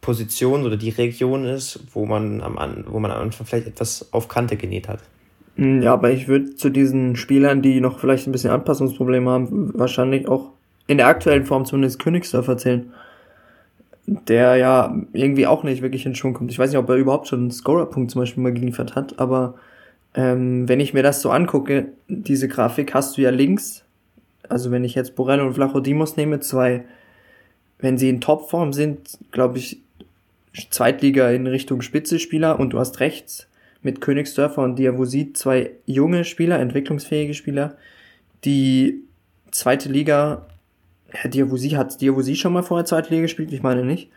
[0.00, 4.28] Position oder die Region ist, wo man am, wo man am Anfang vielleicht etwas auf
[4.28, 5.00] Kante genäht hat.
[5.56, 9.78] Hm, ja, aber ich würde zu diesen Spielern, die noch vielleicht ein bisschen Anpassungsprobleme haben,
[9.78, 10.50] wahrscheinlich auch
[10.86, 12.92] in der aktuellen Form zumindest Königsdorf erzählen.
[14.12, 16.50] Der ja irgendwie auch nicht wirklich in Schwung kommt.
[16.50, 19.54] Ich weiß nicht, ob er überhaupt schon einen Scorer-Punkt zum Beispiel mal geliefert hat, aber
[20.14, 23.84] ähm, wenn ich mir das so angucke, diese Grafik hast du ja links,
[24.48, 26.82] also wenn ich jetzt Borello und Flachodimos nehme, zwei,
[27.78, 29.80] wenn sie in Topform sind, glaube ich,
[30.70, 33.46] Zweitliga in Richtung Spitze-Spieler und du hast rechts
[33.82, 37.76] mit Königsdörfer und Diavosi zwei junge Spieler, entwicklungsfähige Spieler,
[38.44, 39.04] die
[39.52, 40.46] zweite Liga,
[41.12, 43.52] Herr Diavosi, hat Diavosi schon mal vorher zweite Liga gespielt?
[43.52, 44.10] Ich meine nicht.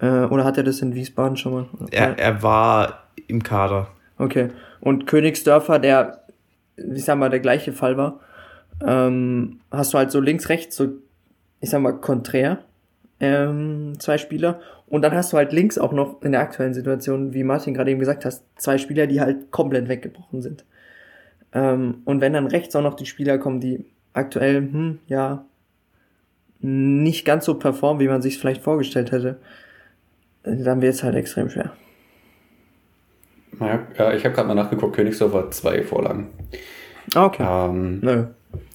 [0.00, 1.66] Äh, oder hat er das in Wiesbaden schon mal?
[1.90, 3.88] Er, er war im Kader.
[4.18, 4.48] Okay.
[4.80, 6.24] Und Königsdörfer, der,
[6.76, 8.20] ich sag mal, der gleiche Fall war,
[8.86, 10.88] ähm, hast du halt so links, rechts, so,
[11.60, 12.58] ich sag mal, konträr,
[13.20, 17.34] ähm, zwei Spieler und dann hast du halt links auch noch in der aktuellen Situation,
[17.34, 20.64] wie Martin gerade eben gesagt hast, zwei Spieler, die halt komplett weggebrochen sind.
[21.52, 25.44] Ähm, und wenn dann rechts auch noch die Spieler kommen, die aktuell, hm, ja,
[26.60, 29.36] nicht ganz so performen, wie man sich vielleicht vorgestellt hätte,
[30.42, 31.72] dann wird es halt extrem schwer.
[33.60, 36.28] Ja, ich habe gerade mal nachgeguckt, Königsdorf hat zwei Vorlagen.
[37.14, 37.44] Ah, okay.
[37.44, 38.28] Ähm,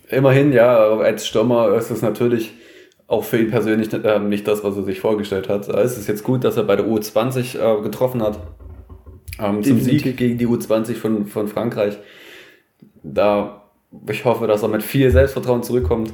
[0.09, 2.53] Immerhin, ja, als Stürmer ist es natürlich
[3.07, 5.67] auch für ihn persönlich äh, nicht das, was er sich vorgestellt hat.
[5.69, 8.39] Es ist jetzt gut, dass er bei der U20 äh, getroffen hat.
[9.39, 11.97] Ähm, zum Sieg gegen die U20 von, von Frankreich.
[13.01, 13.63] Da,
[14.09, 16.13] ich hoffe, dass er mit viel Selbstvertrauen zurückkommt.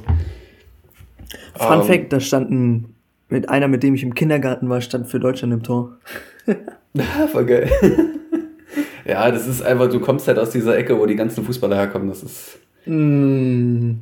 [1.54, 2.94] Fun ähm, Fact, da standen
[3.28, 5.98] mit einer, mit dem ich im Kindergarten war, stand für Deutschland im Tor.
[7.32, 7.70] Voll geil.
[9.04, 12.08] ja, das ist einfach, du kommst halt aus dieser Ecke, wo die ganzen Fußballer herkommen.
[12.08, 12.58] Das ist.
[12.86, 14.00] Mm,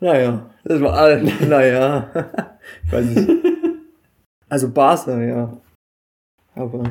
[0.00, 1.32] naja, das war alles.
[1.48, 2.10] naja.
[2.86, 3.30] ich weiß nicht.
[4.48, 5.56] Also Barca, ja.
[6.56, 6.82] Aber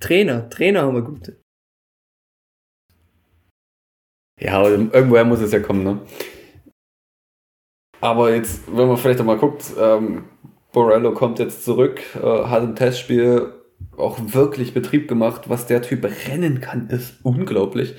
[0.00, 1.36] Trainer, Trainer haben wir gute.
[4.40, 6.00] Ja, irgendwoher muss es ja kommen, ne?
[8.00, 10.24] Aber jetzt, wenn man vielleicht mal guckt, ähm,
[10.72, 13.52] Borello kommt jetzt zurück, äh, hat im Testspiel
[13.96, 15.48] auch wirklich Betrieb gemacht.
[15.48, 17.94] Was der Typ rennen kann, ist unglaublich.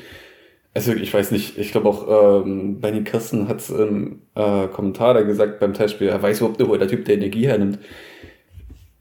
[0.73, 5.15] Also ich weiß nicht, ich glaube auch ähm, Benny Kirsten hat es im äh, Kommentar
[5.15, 7.79] da gesagt beim Testspiel, er weiß überhaupt nicht, wo der Typ der Energie hernimmt.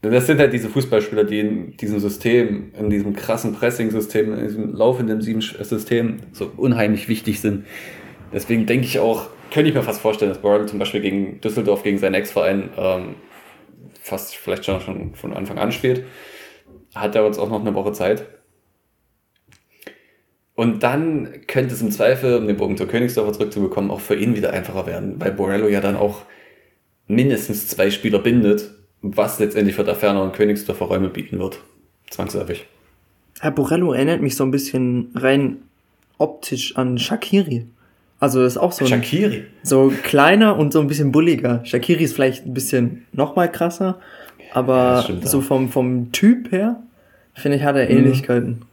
[0.01, 4.73] Das sind halt diese Fußballspieler, die in diesem System, in diesem krassen Pressing-System, in diesem
[4.73, 7.65] laufenden Sieben-System so unheimlich wichtig sind.
[8.33, 11.83] Deswegen denke ich auch, könnte ich mir fast vorstellen, dass Borrell zum Beispiel gegen Düsseldorf,
[11.83, 13.15] gegen seinen Ex-Verein, ähm,
[14.01, 16.05] fast vielleicht schon, schon von Anfang an spielt.
[16.95, 18.25] Hat er uns auch noch eine Woche Zeit.
[20.55, 24.35] Und dann könnte es im Zweifel, um den Bogen zur Königsdorfer zurückzubekommen, auch für ihn
[24.35, 26.23] wieder einfacher werden, weil Borello ja dann auch
[27.07, 31.61] mindestens zwei Spieler bindet, was letztendlich für Daferner und Königsdorfer Räume bieten wird.
[32.09, 32.65] Zwangsläufig.
[33.39, 35.63] Herr Borello erinnert mich so ein bisschen rein
[36.17, 37.65] optisch an Shakiri.
[38.19, 39.45] Also das ist auch so ein, Shakiri.
[39.63, 41.63] so kleiner und so ein bisschen bulliger.
[41.63, 43.99] Shakiri ist vielleicht ein bisschen noch mal krasser,
[44.53, 46.81] aber ja, so vom, vom Typ her,
[47.33, 47.97] finde ich, hat er mhm.
[47.97, 48.65] Ähnlichkeiten.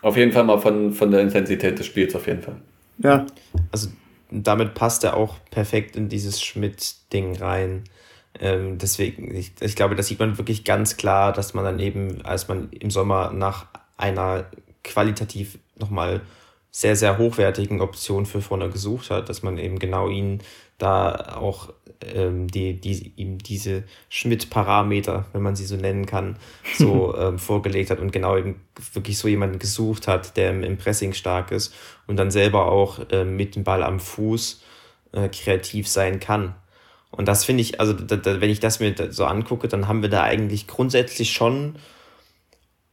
[0.00, 2.56] Auf jeden Fall mal von, von der Intensität des Spiels, auf jeden Fall.
[2.98, 3.26] Ja.
[3.72, 3.88] Also
[4.30, 7.84] damit passt er auch perfekt in dieses Schmidt-Ding rein.
[8.38, 12.24] Ähm, deswegen, ich, ich glaube, das sieht man wirklich ganz klar, dass man dann eben,
[12.24, 14.46] als man im Sommer nach einer
[14.84, 16.20] qualitativ nochmal
[16.76, 20.42] sehr, sehr hochwertigen Option für vorne gesucht hat, dass man eben genau ihn
[20.76, 26.36] da auch ähm, die, die, ihm diese Schmidt-Parameter, wenn man sie so nennen kann,
[26.76, 28.60] so ähm, vorgelegt hat und genau eben
[28.92, 31.72] wirklich so jemanden gesucht hat, der im, Pressing stark ist
[32.06, 34.62] und dann selber auch äh, mit dem Ball am Fuß
[35.12, 36.56] äh, kreativ sein kann.
[37.10, 40.02] Und das finde ich, also da, da, wenn ich das mir so angucke, dann haben
[40.02, 41.76] wir da eigentlich grundsätzlich schon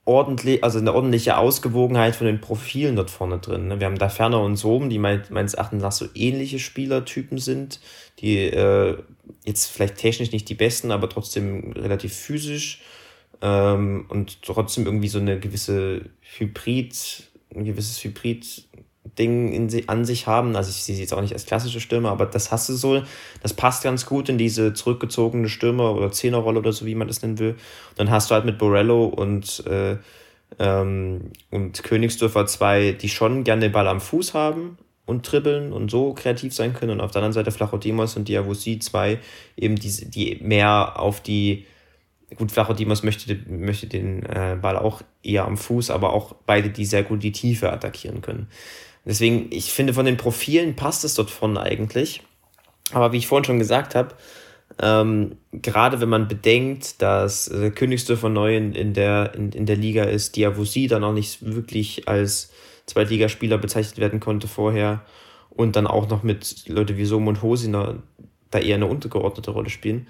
[0.05, 3.67] ordentlich, also eine ordentliche Ausgewogenheit von den Profilen dort vorne drin.
[3.67, 3.79] Ne?
[3.79, 7.79] Wir haben da Ferner und Soben, die meines Erachtens nach so ähnliche Spielertypen sind,
[8.19, 8.97] die äh,
[9.45, 12.81] jetzt vielleicht technisch nicht die besten, aber trotzdem relativ physisch
[13.41, 18.67] ähm, und trotzdem irgendwie so eine gewisse Hybrid, ein gewisses Hybrid
[19.17, 20.55] Ding in, an sich haben.
[20.55, 23.03] Also ich sehe sie jetzt auch nicht als klassische Stürmer, aber das hast du so.
[23.41, 27.21] Das passt ganz gut in diese zurückgezogene Stürmer- oder Zehnerrolle oder so, wie man das
[27.21, 27.55] nennen will.
[27.95, 29.97] Dann hast du halt mit Borello und, äh,
[30.59, 35.91] ähm, und Königsdörfer zwei, die schon gerne den Ball am Fuß haben und dribbeln und
[35.91, 36.91] so kreativ sein können.
[36.91, 39.19] Und auf der anderen Seite Flachodemos und Diavosi zwei,
[39.57, 41.65] eben die, die mehr auf die
[42.35, 46.85] Gut, Flachodimos möchte, möchte den äh, Ball auch eher am Fuß, aber auch beide, die
[46.85, 48.47] sehr gut die Tiefe attackieren können.
[49.05, 52.21] Deswegen, ich finde, von den Profilen passt es dort vorne eigentlich.
[52.91, 54.15] Aber wie ich vorhin schon gesagt habe,
[54.81, 59.75] ähm, gerade wenn man bedenkt, dass äh, Königsdörfer neu in, in, der, in, in der
[59.75, 62.51] Liga ist, Diavosi dann auch nicht wirklich als
[62.85, 65.05] Zweitligaspieler bezeichnet werden konnte vorher
[65.49, 68.01] und dann auch noch mit Leute wie Som und Hosiner
[68.51, 70.07] da eher eine untergeordnete Rolle spielen,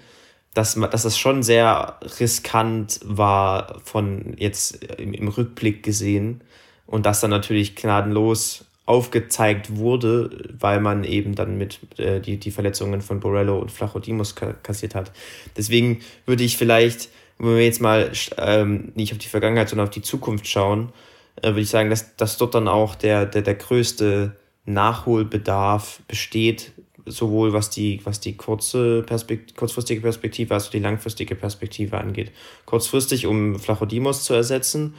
[0.54, 6.42] dass, dass das schon sehr riskant war von jetzt im, im Rückblick gesehen
[6.86, 12.50] und das dann natürlich gnadenlos aufgezeigt wurde, weil man eben dann mit äh, die, die
[12.50, 15.12] Verletzungen von Borello und Flachodimos kassiert hat.
[15.56, 19.94] Deswegen würde ich vielleicht, wenn wir jetzt mal ähm, nicht auf die Vergangenheit, sondern auf
[19.94, 20.92] die Zukunft schauen,
[21.36, 26.72] äh, würde ich sagen, dass, dass dort dann auch der, der, der größte Nachholbedarf besteht,
[27.06, 32.32] sowohl was die, was die kurze Perspekt kurzfristige Perspektive als auch die langfristige Perspektive angeht.
[32.64, 34.94] Kurzfristig, um Flachodimos zu ersetzen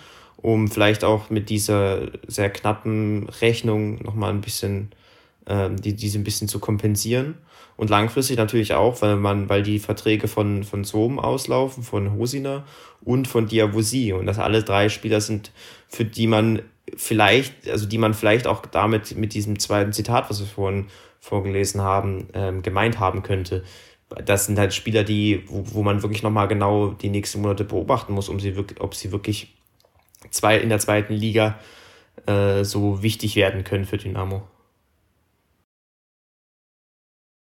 [0.45, 4.91] um vielleicht auch mit dieser sehr knappen Rechnung nochmal ein bisschen,
[5.47, 7.39] äh, die, diese ein bisschen zu kompensieren.
[7.77, 12.63] Und langfristig natürlich auch, weil man, weil die Verträge von, von Zoom auslaufen, von Hosina
[13.01, 14.13] und von Diavosi.
[14.13, 15.51] Und das alle drei Spieler sind,
[15.87, 16.61] für die man
[16.95, 20.85] vielleicht, also die man vielleicht auch damit mit diesem zweiten Zitat, was wir vorhin
[21.21, 23.63] vorgelesen haben, ähm, gemeint haben könnte.
[24.23, 28.13] Das sind halt Spieler, die, wo, wo man wirklich nochmal genau die nächsten Monate beobachten
[28.13, 29.54] muss, um sie wirklich, ob sie wirklich
[30.29, 31.59] zwei, in der zweiten Liga
[32.27, 34.43] äh, so wichtig werden können für Dynamo.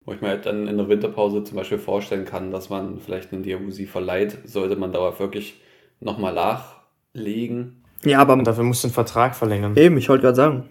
[0.04, 3.32] Wo ich mir halt dann in der Winterpause zum Beispiel vorstellen kann, dass man vielleicht
[3.32, 5.60] einen Diabusi verleiht, sollte man darauf wirklich
[6.00, 7.84] nochmal nachlegen.
[8.04, 9.76] Ja, aber Und dafür musst du einen Vertrag verlängern.
[9.76, 10.68] Eben, ich wollte gerade sagen.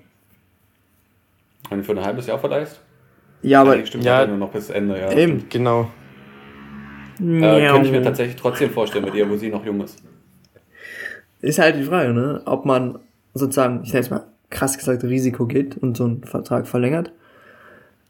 [1.69, 2.81] Wenn du für ein halbes Jahr verleihst?
[3.41, 3.85] Ja, aber.
[3.85, 5.11] Stimmt, ja, nur noch bis Ende, ja.
[5.13, 5.89] Eben, genau.
[7.21, 10.03] Äh, könnte ich mir tatsächlich trotzdem vorstellen, mit Diabusi noch jung ist.
[11.41, 12.41] Ist halt die Frage, ne?
[12.45, 12.99] Ob man
[13.33, 17.11] sozusagen, ich nenne es mal krass gesagt, Risiko geht und so einen Vertrag verlängert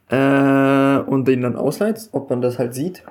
[0.09, 3.03] äh, und den dann ausleiht, ob man das halt sieht.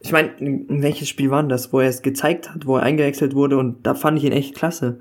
[0.00, 3.34] Ich meine, in welches Spiel war das, wo er es gezeigt hat, wo er eingewechselt
[3.34, 5.00] wurde und da fand ich ihn echt klasse.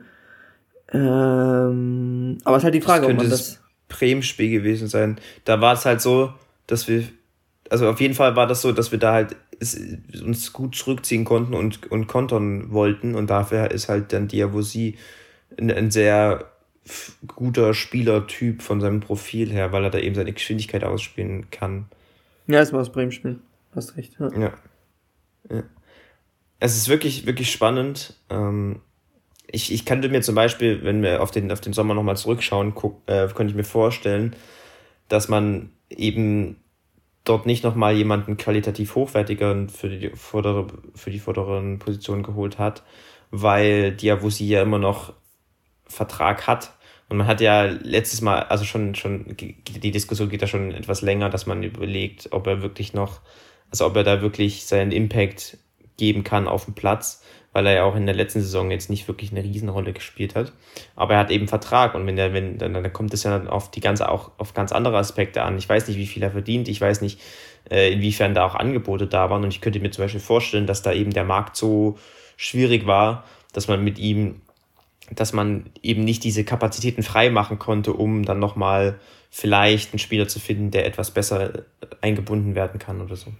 [0.92, 3.62] Ähm, aber es ist halt die Frage, das ob man das.
[3.88, 5.20] Bremen-Spiel gewesen sein.
[5.44, 6.34] Da war es halt so,
[6.66, 7.04] dass wir,
[7.70, 11.54] also auf jeden Fall war das so, dass wir da halt uns gut zurückziehen konnten
[11.54, 13.16] und, und kontern wollten.
[13.16, 14.98] Und dafür ist halt dann Diavosi
[15.58, 16.52] ein, ein sehr
[17.28, 21.86] guter Spielertyp von seinem Profil her, weil er da eben seine Geschwindigkeit ausspielen kann.
[22.48, 23.40] Ja, es war das Bremen-Spiel.
[23.74, 24.18] Hast recht.
[24.20, 24.32] Ja.
[24.38, 24.54] ja.
[25.50, 25.64] ja.
[26.60, 28.16] Es ist wirklich, wirklich spannend.
[28.30, 28.82] Ähm,
[29.48, 32.76] ich, ich könnte mir zum Beispiel, wenn wir auf den, auf den Sommer nochmal zurückschauen,
[32.76, 34.36] guck, äh, könnte ich mir vorstellen,
[35.08, 36.58] dass man eben
[37.26, 42.84] dort nicht nochmal jemanden qualitativ hochwertiger für die, vordere, für die vorderen Positionen geholt hat,
[43.32, 45.14] weil Diawusi ja immer noch
[45.86, 46.72] Vertrag hat.
[47.10, 51.02] Und man hat ja letztes Mal, also schon, schon, die Diskussion geht da schon etwas
[51.02, 53.22] länger, dass man überlegt, ob er wirklich noch,
[53.70, 55.58] also ob er da wirklich seinen Impact
[55.98, 57.22] geben kann auf dem Platz
[57.56, 60.52] weil er ja auch in der letzten Saison jetzt nicht wirklich eine Riesenrolle gespielt hat.
[60.98, 63.72] Aber er hat eben Vertrag und wenn der, wenn, dann, dann kommt es ja auf
[63.72, 65.58] die ganze, auch auf ganz andere Aspekte an.
[65.58, 67.22] Ich weiß nicht, wie viel er verdient, ich weiß nicht,
[67.72, 70.82] äh, inwiefern da auch Angebote da waren und ich könnte mir zum Beispiel vorstellen, dass
[70.82, 71.98] da eben der Markt so
[72.36, 74.42] schwierig war, dass man mit ihm,
[75.12, 80.28] dass man eben nicht diese Kapazitäten frei machen konnte, um dann nochmal vielleicht einen Spieler
[80.28, 81.64] zu finden, der etwas besser
[82.02, 83.32] eingebunden werden kann oder so.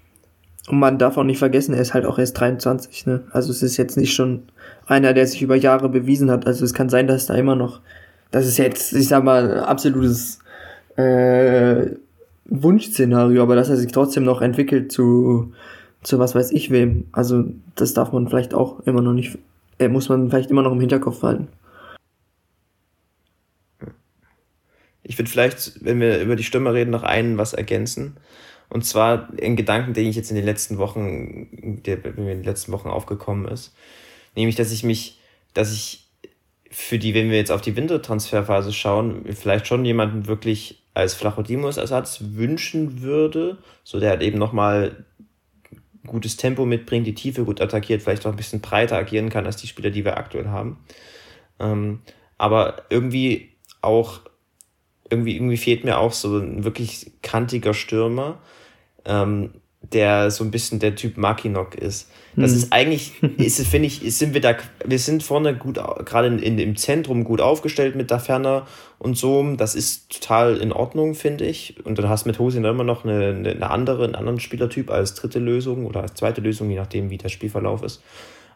[0.68, 3.24] Und man darf auch nicht vergessen, er ist halt auch erst 23, ne?
[3.32, 4.44] Also es ist jetzt nicht schon
[4.88, 6.48] einer, der sich über Jahre bewiesen hat.
[6.48, 7.82] Also es kann sein, dass da immer noch,
[8.32, 10.40] das ist jetzt, ich sag mal, absolutes
[10.96, 11.92] äh,
[12.46, 15.54] Wunschszenario, aber dass er sich trotzdem noch entwickelt zu,
[16.02, 17.06] zu was weiß ich wem.
[17.12, 19.38] Also das darf man vielleicht auch immer noch nicht,
[19.78, 21.48] äh, muss man vielleicht immer noch im Hinterkopf halten.
[25.04, 28.18] Ich würde vielleicht, wenn wir über die Stimme reden, noch einen was ergänzen.
[28.70, 32.44] Und zwar ein Gedanken, den ich jetzt in den letzten Wochen, der mir in den
[32.44, 33.76] letzten Wochen aufgekommen ist.
[34.36, 35.20] Nämlich, dass ich mich,
[35.54, 36.08] dass ich
[36.70, 42.20] für die, wenn wir jetzt auf die Wintertransferphase schauen, vielleicht schon jemanden wirklich als Flachodimos-Ersatz
[42.32, 45.06] wünschen würde, so der halt eben nochmal
[46.06, 49.58] gutes Tempo mitbringt, die Tiefe gut attackiert, vielleicht auch ein bisschen breiter agieren kann als
[49.58, 50.80] die Spieler, die wir aktuell haben.
[51.60, 52.02] Ähm,
[52.38, 53.52] aber irgendwie
[53.82, 54.22] auch,
[55.10, 58.40] irgendwie, irgendwie fehlt mir auch so ein wirklich kantiger Stürmer,
[59.06, 59.52] ähm,
[59.94, 62.10] der so ein bisschen der Typ Makinok ist.
[62.36, 62.58] Das hm.
[62.58, 66.60] ist eigentlich, ist, finde ich, sind wir da, wir sind vorne gut, gerade in, in,
[66.60, 68.68] im Zentrum gut aufgestellt mit Daferner
[69.00, 69.56] und so.
[69.56, 71.86] Das ist total in Ordnung, finde ich.
[71.86, 75.14] Und dann hast du mit Hosin immer noch eine, eine andere, einen anderen Spielertyp als
[75.14, 78.02] dritte Lösung oder als zweite Lösung, je nachdem, wie der Spielverlauf ist.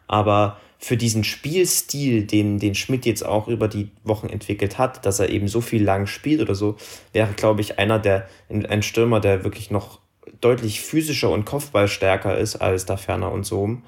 [0.06, 5.20] Aber für diesen Spielstil, den, den Schmidt jetzt auch über die Wochen entwickelt hat, dass
[5.20, 6.76] er eben so viel lang spielt oder so,
[7.12, 10.00] wäre, glaube ich, einer der, ein Stürmer, der wirklich noch
[10.40, 13.78] deutlich physischer und Kopfballstärker ist als da Ferner und so.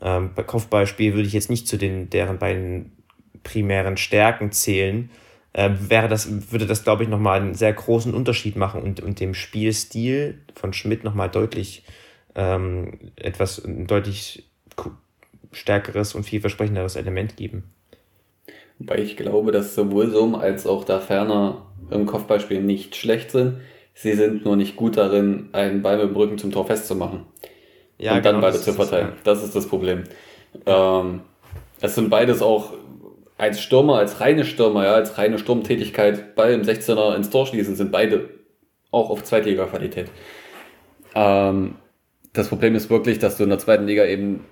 [0.00, 2.92] Ähm, bei Kopfballspiel würde ich jetzt nicht zu den deren beiden
[3.42, 5.10] primären Stärken zählen.
[5.54, 9.20] Ähm, wäre das, würde das, glaube ich, nochmal einen sehr großen Unterschied machen und, und
[9.20, 11.84] dem Spielstil von Schmidt nochmal deutlich
[12.34, 14.48] ähm, etwas deutlich
[15.52, 17.64] stärkeres und vielversprechenderes Element geben.
[18.78, 23.58] Wobei ich glaube, dass sowohl Sohm als auch da Ferner im Kopfballspiel nicht schlecht sind.
[23.94, 27.26] Sie sind nur nicht gut darin, einen Ball mit dem Rücken zum Tor festzumachen.
[27.98, 29.08] Ja, und dann genau, beide zu verteilen.
[29.08, 29.16] Ja.
[29.24, 30.04] Das ist das Problem.
[30.66, 31.20] Ähm,
[31.80, 32.72] es sind beides auch
[33.38, 37.76] als Stürmer, als reine Stürmer, ja, als reine Sturmtätigkeit Ball im 16er ins Tor schließen,
[37.76, 38.30] sind beide
[38.90, 40.08] auch auf Zweitliga-Qualität.
[41.14, 41.76] Ähm,
[42.32, 44.44] das Problem ist wirklich, dass du in der zweiten Liga eben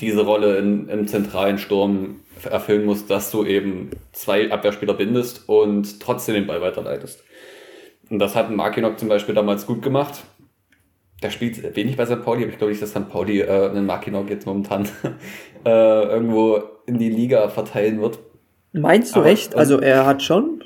[0.00, 6.00] diese Rolle in, im zentralen Sturm erfüllen musst, dass du eben zwei Abwehrspieler bindest und
[6.00, 7.22] trotzdem den Ball weiterleitest.
[8.10, 10.24] Und das hat Markinok zum Beispiel damals gut gemacht.
[11.22, 12.22] Der spielt wenig bei St.
[12.22, 13.08] Pauli, aber ich glaube nicht, dass St.
[13.08, 14.88] Pauli äh, einen Markinok jetzt momentan
[15.64, 18.18] äh, irgendwo in die Liga verteilen wird.
[18.72, 19.54] Meinst du aber, echt?
[19.54, 20.64] Also er hat schon,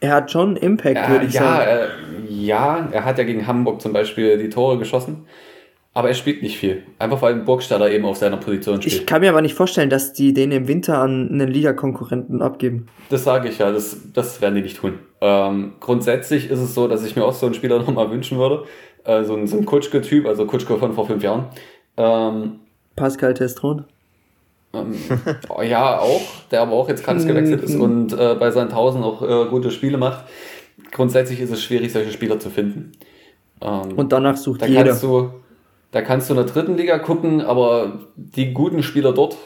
[0.00, 1.70] er hat schon Impact, äh, würde ich ja, sagen.
[1.70, 5.26] Äh, ja, er hat ja gegen Hamburg zum Beispiel die Tore geschossen.
[5.94, 6.84] Aber er spielt nicht viel.
[6.98, 8.94] Einfach weil Burgstaller eben auf seiner Position spielt.
[8.94, 12.86] Ich kann mir aber nicht vorstellen, dass die den im Winter an einen Liga-Konkurrenten abgeben.
[13.10, 14.98] Das sage ich ja, das, das werden die nicht tun.
[15.24, 18.64] Ähm, grundsätzlich ist es so, dass ich mir auch so einen Spieler nochmal wünschen würde.
[19.04, 21.46] Äh, so ein, so ein Kutschke-Typ, also Kutschke von vor fünf Jahren.
[21.96, 22.60] Ähm,
[22.96, 23.84] Pascal Testron.
[24.74, 24.94] Ähm,
[25.62, 29.22] ja, auch, der aber auch jetzt ganz gewechselt ist und äh, bei seinen Tausend auch
[29.22, 30.24] äh, gute Spiele macht.
[30.90, 32.92] Grundsätzlich ist es schwierig, solche Spieler zu finden.
[33.60, 34.84] Ähm, und danach sucht da jeder.
[34.84, 35.30] Kannst du,
[35.92, 39.36] da kannst du in der dritten Liga gucken, aber die guten Spieler dort,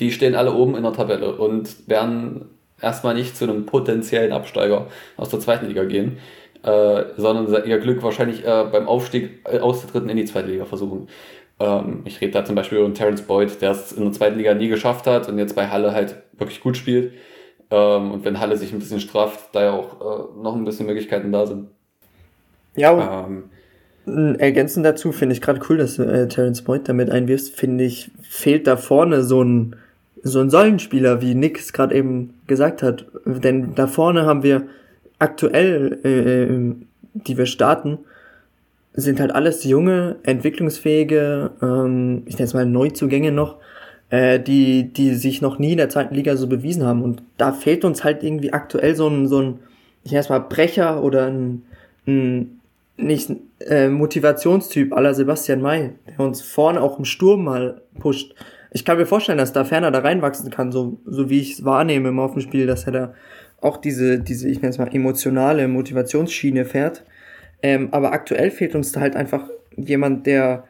[0.00, 2.46] die stehen alle oben in der Tabelle und werden
[2.82, 6.18] erstmal nicht zu einem potenziellen Absteiger aus der zweiten Liga gehen,
[6.62, 10.48] äh, sondern ihr Glück wahrscheinlich äh, beim Aufstieg äh, aus der dritten in die zweite
[10.48, 11.08] Liga versuchen.
[11.58, 14.54] Ähm, ich rede da zum Beispiel über Terence Boyd, der es in der zweiten Liga
[14.54, 17.12] nie geschafft hat und jetzt bei Halle halt wirklich gut spielt.
[17.70, 20.86] Ähm, und wenn Halle sich ein bisschen straft, da ja auch äh, noch ein bisschen
[20.86, 21.68] Möglichkeiten da sind.
[22.74, 23.44] Ja, ähm,
[24.04, 27.54] Ergänzend dazu finde ich gerade cool, dass du äh, Terence Boyd damit einwirfst.
[27.54, 29.76] Finde ich, fehlt da vorne so ein,
[30.22, 33.06] so ein Säulenspieler, wie Nick es gerade eben gesagt hat.
[33.24, 34.64] Denn da vorne haben wir
[35.18, 36.74] aktuell, äh, äh,
[37.14, 37.98] die wir starten,
[38.94, 43.56] sind halt alles junge, entwicklungsfähige, ähm, ich nenne es mal Neuzugänge noch,
[44.10, 47.02] äh, die, die sich noch nie in der zweiten Liga so bewiesen haben.
[47.02, 49.58] Und da fehlt uns halt irgendwie aktuell so ein, so ein
[50.04, 51.62] ich nenne es mal Brecher oder ein,
[52.06, 52.60] ein
[52.96, 53.30] nicht
[53.60, 58.34] äh, Motivationstyp aller Sebastian May, der uns vorne auch im Sturm mal pusht.
[58.74, 61.64] Ich kann mir vorstellen, dass da ferner da reinwachsen kann, so, so wie ich es
[61.64, 63.14] wahrnehme im auf dem Spiel, dass er da
[63.60, 67.04] auch diese, diese, ich nenne es mal, emotionale Motivationsschiene fährt.
[67.62, 70.64] Ähm, aber aktuell fehlt uns da halt einfach jemand, der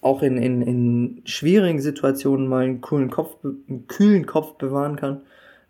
[0.00, 5.20] auch in, in, in schwierigen Situationen mal einen coolen Kopf, einen kühlen Kopf bewahren kann.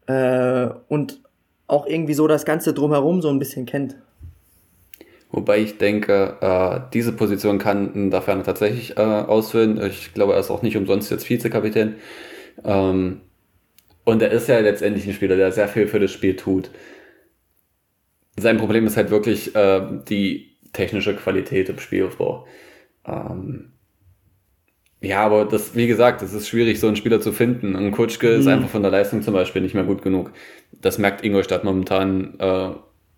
[0.07, 1.21] Äh, und
[1.67, 3.97] auch irgendwie so das Ganze drumherum so ein bisschen kennt.
[5.37, 9.79] Wobei ich denke, äh, diese Position kann Daferne tatsächlich äh, ausfüllen.
[9.85, 11.97] Ich glaube, er ist auch nicht umsonst jetzt Vizekapitän.
[12.65, 13.21] Ähm,
[14.05, 16.71] und er ist ja letztendlich ein Spieler, der sehr viel für das Spiel tut.
[18.39, 22.47] Sein Problem ist halt wirklich äh, die technische Qualität im Spielaufbau.
[23.07, 23.73] Ähm,
[25.03, 27.75] ja, aber das, wie gesagt, es ist schwierig, so einen Spieler zu finden.
[27.75, 28.41] Und Kutschke mhm.
[28.41, 30.33] ist einfach von der Leistung zum Beispiel nicht mehr gut genug.
[30.81, 32.71] Das merkt Ingolstadt momentan äh,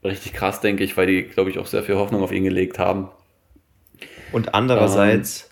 [0.05, 2.79] richtig krass, denke ich, weil die, glaube ich, auch sehr viel Hoffnung auf ihn gelegt
[2.79, 3.09] haben.
[4.33, 5.51] Und andererseits,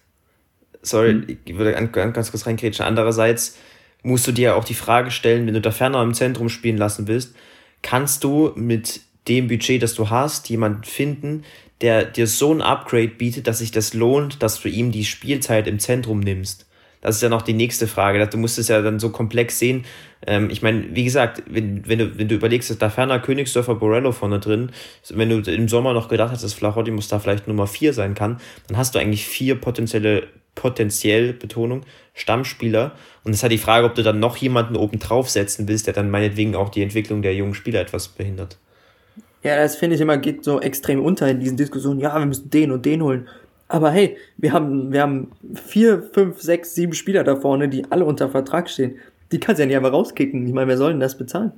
[0.73, 1.39] ähm, sorry, hm?
[1.45, 3.59] ich würde ganz, ganz kurz reingrätschen, andererseits
[4.03, 7.09] musst du dir auch die Frage stellen, wenn du da ferner im Zentrum spielen lassen
[7.09, 7.35] willst,
[7.83, 11.45] kannst du mit dem Budget, das du hast, jemanden finden,
[11.81, 15.67] der dir so ein Upgrade bietet, dass sich das lohnt, dass du ihm die Spielzeit
[15.67, 16.66] im Zentrum nimmst.
[17.07, 18.27] Das ist ja noch die nächste Frage.
[18.27, 19.85] Du musst es ja dann so komplex sehen.
[20.27, 23.77] Ähm, ich meine, wie gesagt, wenn, wenn, du, wenn du überlegst, dass da ferner Königsdörfer
[23.77, 24.73] Borello vorne drin,
[25.11, 28.41] wenn du im Sommer noch gedacht hast, dass Flachottimus da vielleicht Nummer 4 sein kann,
[28.67, 30.25] dann hast du eigentlich vier potenzielle,
[30.57, 31.83] potenziell, Betonung,
[32.15, 32.97] Stammspieler.
[33.23, 35.95] Und es ist halt die Frage, ob du dann noch jemanden oben draufsetzen willst, der
[35.95, 38.59] dann meinetwegen auch die Entwicklung der jungen Spieler etwas behindert.
[39.45, 42.01] Ja, das finde ich immer geht so extrem unter in diesen Diskussionen.
[42.01, 43.29] Ja, wir müssen den und den holen.
[43.69, 48.05] Aber hey, wir haben, wir haben vier, fünf, sechs, sieben Spieler da vorne, die alle
[48.05, 48.97] unter Vertrag stehen.
[49.33, 50.47] Die kannst du ja nicht einfach rauskicken.
[50.47, 51.53] Ich meine, wer soll denn das bezahlen?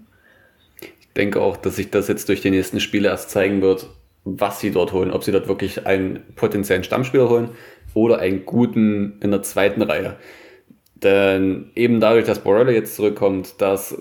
[0.81, 3.89] Ich denke auch, dass sich das jetzt durch die nächsten Spiele erst zeigen wird,
[4.25, 5.11] was sie dort holen.
[5.11, 7.51] Ob sie dort wirklich einen potenziellen Stammspieler holen
[7.93, 10.17] oder einen guten in der zweiten Reihe.
[10.95, 13.97] Denn eben dadurch, dass Borrello jetzt zurückkommt, dass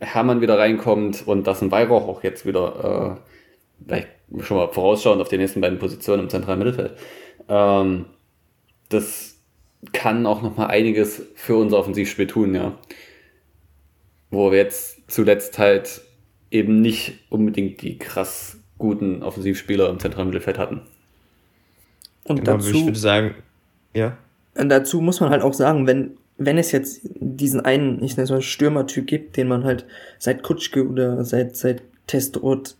[0.00, 4.08] Hermann wieder reinkommt und dass ein Weihrauch auch jetzt wieder äh, vielleicht
[4.38, 6.92] schon mal vorausschauend auf die nächsten beiden Positionen im zentralen Mittelfeld.
[7.48, 8.06] Ähm,
[8.88, 9.36] das
[9.92, 12.78] kann auch noch mal einiges für unser Offensivspiel tun, ja.
[14.30, 16.02] Wo wir jetzt zuletzt halt
[16.50, 20.82] eben nicht unbedingt die krass guten Offensivspieler im zentralen Mittelfeld hatten.
[22.24, 23.34] Und genau, dazu, ich würde sagen,
[23.94, 24.16] ja.
[24.56, 28.24] Und dazu muss man halt auch sagen, wenn, wenn es jetzt diesen einen, ich nenne
[28.24, 29.86] es mal Stürmertyp gibt, den man halt
[30.18, 32.76] seit Kutschke oder seit, seit Testrot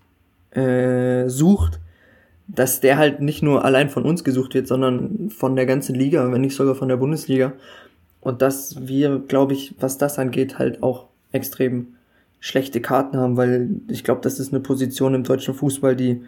[0.53, 1.80] äh, sucht,
[2.48, 6.30] dass der halt nicht nur allein von uns gesucht wird, sondern von der ganzen Liga,
[6.32, 7.53] wenn nicht sogar von der Bundesliga.
[8.20, 11.94] Und dass wir, glaube ich, was das angeht, halt auch extrem
[12.40, 16.22] schlechte Karten haben, weil ich glaube, das ist eine Position im deutschen Fußball, die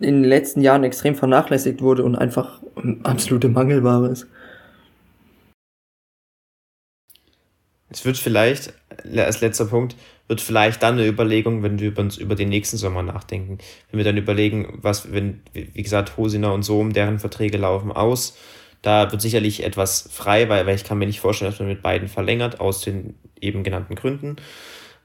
[0.00, 2.60] in den letzten Jahren extrem vernachlässigt wurde und einfach
[3.04, 4.26] absolute Mangelware ist.
[7.88, 8.74] Es wird vielleicht,
[9.14, 9.94] als letzter Punkt,
[10.28, 13.58] wird vielleicht dann eine Überlegung, wenn wir uns über den nächsten Sommer nachdenken.
[13.90, 18.36] Wenn wir dann überlegen, was, wenn, wie gesagt, Hosiner und Sohm, deren Verträge laufen aus,
[18.82, 21.82] da wird sicherlich etwas frei, weil, weil ich kann mir nicht vorstellen, dass man mit
[21.82, 24.36] beiden verlängert, aus den eben genannten Gründen.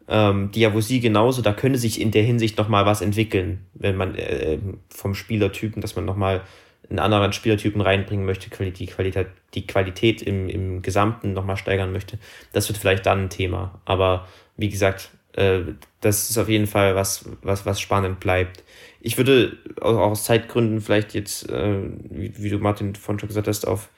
[0.07, 4.57] Ähm, Diavosi genauso, da könnte sich in der Hinsicht nochmal was entwickeln, wenn man äh,
[4.89, 6.41] vom Spielertypen, dass man nochmal
[6.89, 12.19] einen anderen Spielertypen reinbringen möchte, die Qualität, die Qualität im, im Gesamten nochmal steigern möchte.
[12.51, 13.81] Das wird vielleicht dann ein Thema.
[13.85, 14.27] Aber
[14.61, 15.61] wie gesagt, äh,
[16.01, 18.63] das ist auf jeden Fall was, was, was spannend bleibt.
[19.01, 23.47] Ich würde auch aus Zeitgründen vielleicht jetzt, äh, wie, wie, du Martin vorhin schon gesagt
[23.47, 23.89] hast, auf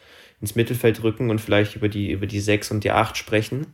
[0.42, 3.68] ins Mittelfeld rücken und vielleicht über die, über die 6 und die 8 sprechen.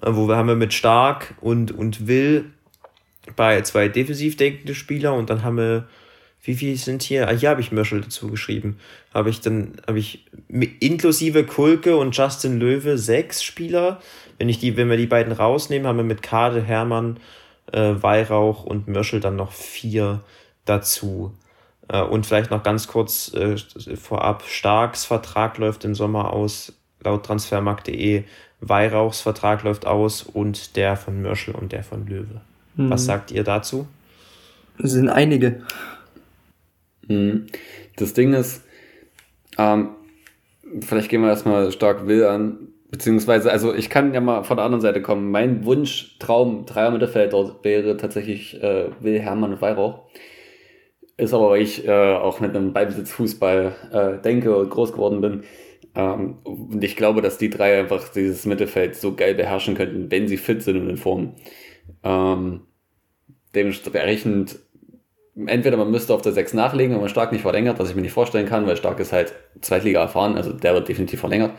[0.00, 2.46] Äh, wo wir haben wir mit Stark und, und Will
[3.36, 5.88] bei zwei defensiv denkende Spieler und dann haben wir
[6.44, 7.28] wie viele sind hier?
[7.28, 8.78] Ah, hier habe ich Mörschel dazu geschrieben.
[9.14, 10.26] Habe ich dann, habe ich
[10.80, 14.00] inklusive Kulke und Justin Löwe sechs Spieler.
[14.42, 17.20] Wenn ich die, wenn wir die beiden rausnehmen, haben wir mit Kade, Hermann,
[17.70, 20.24] äh, Weihrauch und Mörschel dann noch vier
[20.64, 21.32] dazu.
[21.86, 23.56] Äh, und vielleicht noch ganz kurz äh,
[23.94, 26.72] vorab, Starks Vertrag läuft im Sommer aus,
[27.04, 28.24] laut transfermarkt.de.
[28.60, 32.40] Weihrauchs Vertrag läuft aus und der von Mörschel und der von Löwe.
[32.74, 32.90] Mhm.
[32.90, 33.86] Was sagt ihr dazu?
[34.82, 35.62] Es sind einige.
[37.06, 37.46] Mhm.
[37.94, 38.64] Das Ding ist,
[39.56, 39.90] ähm,
[40.80, 44.66] vielleicht gehen wir erstmal stark Will an, beziehungsweise, also ich kann ja mal von der
[44.66, 45.30] anderen Seite kommen.
[45.30, 50.02] Mein Wunsch, Traum, Dreier Mittelfelder wäre tatsächlich äh, Will, Hermann und Weihrauch.
[51.16, 55.42] Ist aber, weil ich äh, auch mit einem Ballbesitz-Fußball äh, denke und groß geworden bin.
[55.94, 60.28] Ähm, und ich glaube, dass die drei einfach dieses Mittelfeld so geil beherrschen könnten, wenn
[60.28, 61.34] sie fit sind und in Form.
[62.04, 62.60] Ähm,
[63.54, 64.58] dementsprechend
[65.46, 68.02] entweder man müsste auf der 6 nachlegen, wenn man Stark nicht verlängert, was ich mir
[68.02, 69.32] nicht vorstellen kann, weil Stark ist halt
[69.62, 71.52] Zweitliga erfahren, also der wird definitiv verlängert.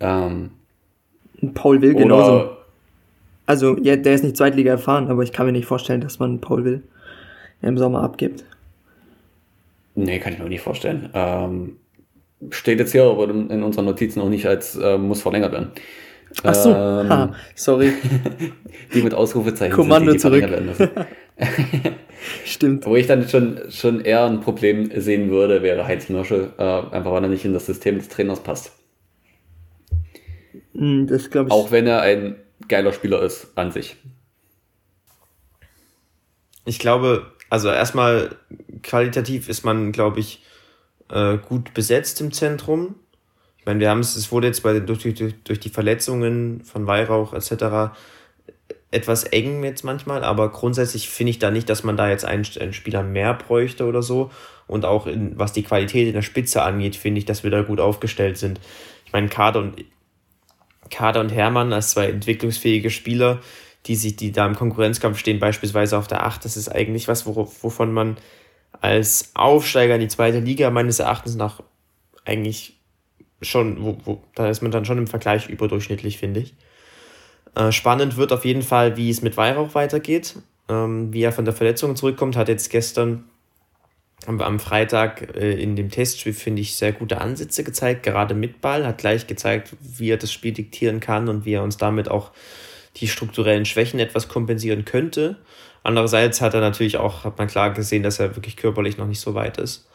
[0.00, 0.52] Ähm,
[1.54, 2.56] Paul Will genauso.
[3.46, 6.40] Also, ja, der ist nicht Zweitliga erfahren, aber ich kann mir nicht vorstellen, dass man
[6.40, 6.82] Paul Will
[7.60, 8.44] im Sommer abgibt.
[9.94, 11.10] Nee, kann ich mir nicht vorstellen.
[11.12, 11.76] Ähm,
[12.50, 15.72] steht jetzt hier aber in unseren Notizen auch nicht als äh, muss verlängert werden.
[16.44, 17.92] Ach so, ähm, ha, sorry.
[18.94, 21.06] die mit Ausrufezeichen Kommando sind, die, die zurück.
[22.44, 22.86] Stimmt.
[22.86, 27.12] Wo ich dann schon, schon eher ein Problem sehen würde, wäre Heinz Mörschel, äh, einfach
[27.12, 28.72] weil er nicht in das System des Trainers passt.
[30.74, 31.52] Hm, das glaube ich.
[31.52, 32.36] Auch wenn er ein
[32.68, 33.96] geiler Spieler ist an sich.
[36.64, 38.36] Ich glaube, also erstmal
[38.82, 40.44] qualitativ ist man, glaube ich,
[41.10, 42.94] äh, gut besetzt im Zentrum.
[43.58, 46.86] Ich meine, wir haben es, es wurde jetzt bei, durch, durch, durch die Verletzungen von
[46.86, 47.92] Weihrauch etc
[48.92, 52.46] etwas eng jetzt manchmal, aber grundsätzlich finde ich da nicht, dass man da jetzt einen,
[52.60, 54.30] einen Spieler mehr bräuchte oder so.
[54.66, 57.62] Und auch in, was die Qualität in der Spitze angeht, finde ich, dass wir da
[57.62, 58.60] gut aufgestellt sind.
[59.06, 59.82] Ich meine, Kader und,
[60.92, 63.40] Kader und Hermann als zwei entwicklungsfähige Spieler,
[63.86, 67.26] die sich, die da im Konkurrenzkampf stehen, beispielsweise auf der 8, das ist eigentlich was,
[67.26, 68.16] wovon man
[68.80, 71.60] als Aufsteiger in die zweite Liga meines Erachtens nach
[72.24, 72.78] eigentlich
[73.40, 76.54] schon, wo, wo, da ist man dann schon im Vergleich überdurchschnittlich, finde ich.
[77.54, 80.36] Äh, spannend wird auf jeden Fall, wie es mit Weihrauch weitergeht.
[80.68, 83.24] Ähm, wie er von der Verletzung zurückkommt, hat jetzt gestern
[84.26, 88.86] am Freitag äh, in dem Testspiel, finde ich, sehr gute Ansätze gezeigt, gerade mit Ball,
[88.86, 92.30] hat gleich gezeigt, wie er das Spiel diktieren kann und wie er uns damit auch
[92.96, 95.36] die strukturellen Schwächen etwas kompensieren könnte.
[95.82, 99.20] Andererseits hat er natürlich auch, hat man klar gesehen, dass er wirklich körperlich noch nicht
[99.20, 99.88] so weit ist.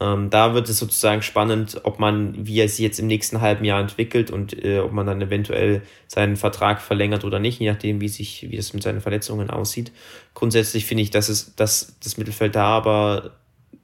[0.00, 3.64] Ähm, da wird es sozusagen spannend, ob man, wie er sich jetzt im nächsten halben
[3.64, 8.00] Jahr entwickelt und äh, ob man dann eventuell seinen Vertrag verlängert oder nicht, je nachdem,
[8.00, 9.92] wie sich, wie das mit seinen Verletzungen aussieht.
[10.34, 13.32] Grundsätzlich finde ich, dass es, dass das Mittelfeld da aber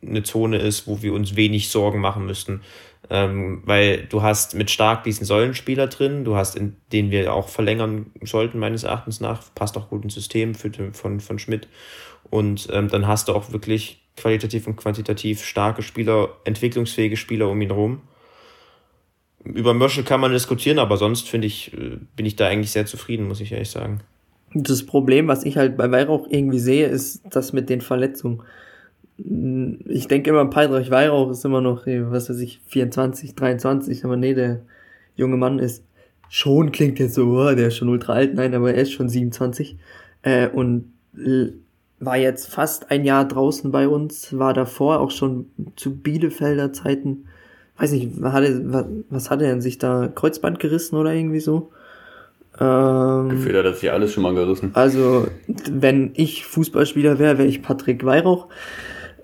[0.03, 2.62] eine Zone ist, wo wir uns wenig Sorgen machen müssten.
[3.11, 7.49] Ähm, weil du hast mit Stark diesen Säulenspieler drin, du hast, in, den wir auch
[7.49, 11.68] verlängern sollten, meines Erachtens nach, passt auch gut ins System für, von, von Schmidt.
[12.30, 17.61] Und ähm, dann hast du auch wirklich qualitativ und quantitativ starke Spieler, entwicklungsfähige Spieler um
[17.62, 18.03] ihn herum.
[19.45, 22.84] Über Mörschel kann man diskutieren, aber sonst finde ich, äh, bin ich da eigentlich sehr
[22.84, 24.01] zufrieden, muss ich ehrlich sagen.
[24.53, 28.43] Das Problem, was ich halt bei Weihrauch irgendwie sehe, ist das mit den Verletzungen
[29.18, 34.34] ich denke immer, Peidrich Weihrauch ist immer noch, was weiß ich, 24, 23, aber nee,
[34.34, 34.60] der
[35.16, 35.84] junge Mann ist
[36.28, 39.08] schon, klingt jetzt so, oh, der ist schon ultra alt, nein, aber er ist schon
[39.08, 39.76] 27
[40.22, 40.92] äh, und
[42.00, 47.24] war jetzt fast ein Jahr draußen bei uns, war davor auch schon zu Bielefelder Zeiten,
[47.76, 51.40] weiß nicht, was hatte, was, was hat er denn sich da Kreuzband gerissen oder irgendwie
[51.40, 51.72] so?
[52.60, 54.70] Ähm, Gefühl hat er sich alles schon mal gerissen.
[54.74, 55.26] Also,
[55.70, 58.48] wenn ich Fußballspieler wäre, wäre ich Patrick Weihrauch.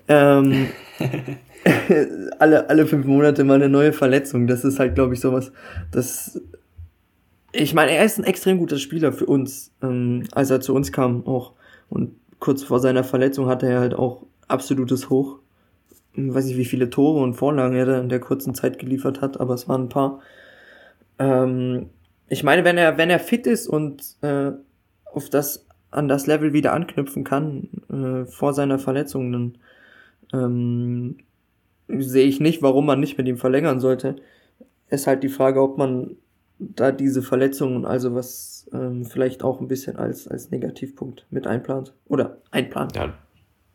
[0.07, 0.67] Ähm,
[2.39, 4.47] alle, alle fünf Monate mal eine neue Verletzung.
[4.47, 5.51] Das ist halt, glaube ich, sowas,
[5.91, 6.41] das.
[7.51, 10.91] Ich meine, er ist ein extrem guter Spieler für uns, ähm, als er zu uns
[10.91, 11.53] kam auch.
[11.89, 15.39] Und kurz vor seiner Verletzung hatte er halt auch absolutes Hoch.
[16.13, 19.21] Ich weiß nicht, wie viele Tore und Vorlagen er da in der kurzen Zeit geliefert
[19.21, 20.19] hat, aber es waren ein paar.
[21.17, 21.89] Ähm,
[22.27, 24.51] ich meine, wenn er, wenn er fit ist und äh,
[25.05, 29.57] auf das, an das Level wieder anknüpfen kann, äh, vor seiner Verletzung, dann
[30.35, 31.17] ähm,
[31.87, 34.15] sehe ich nicht, warum man nicht mit ihm verlängern sollte.
[34.89, 36.17] Ist halt die Frage, ob man
[36.59, 41.93] da diese Verletzungen, also was ähm, vielleicht auch ein bisschen als, als Negativpunkt mit einplant.
[42.05, 42.95] Oder einplant.
[42.95, 43.13] Ja,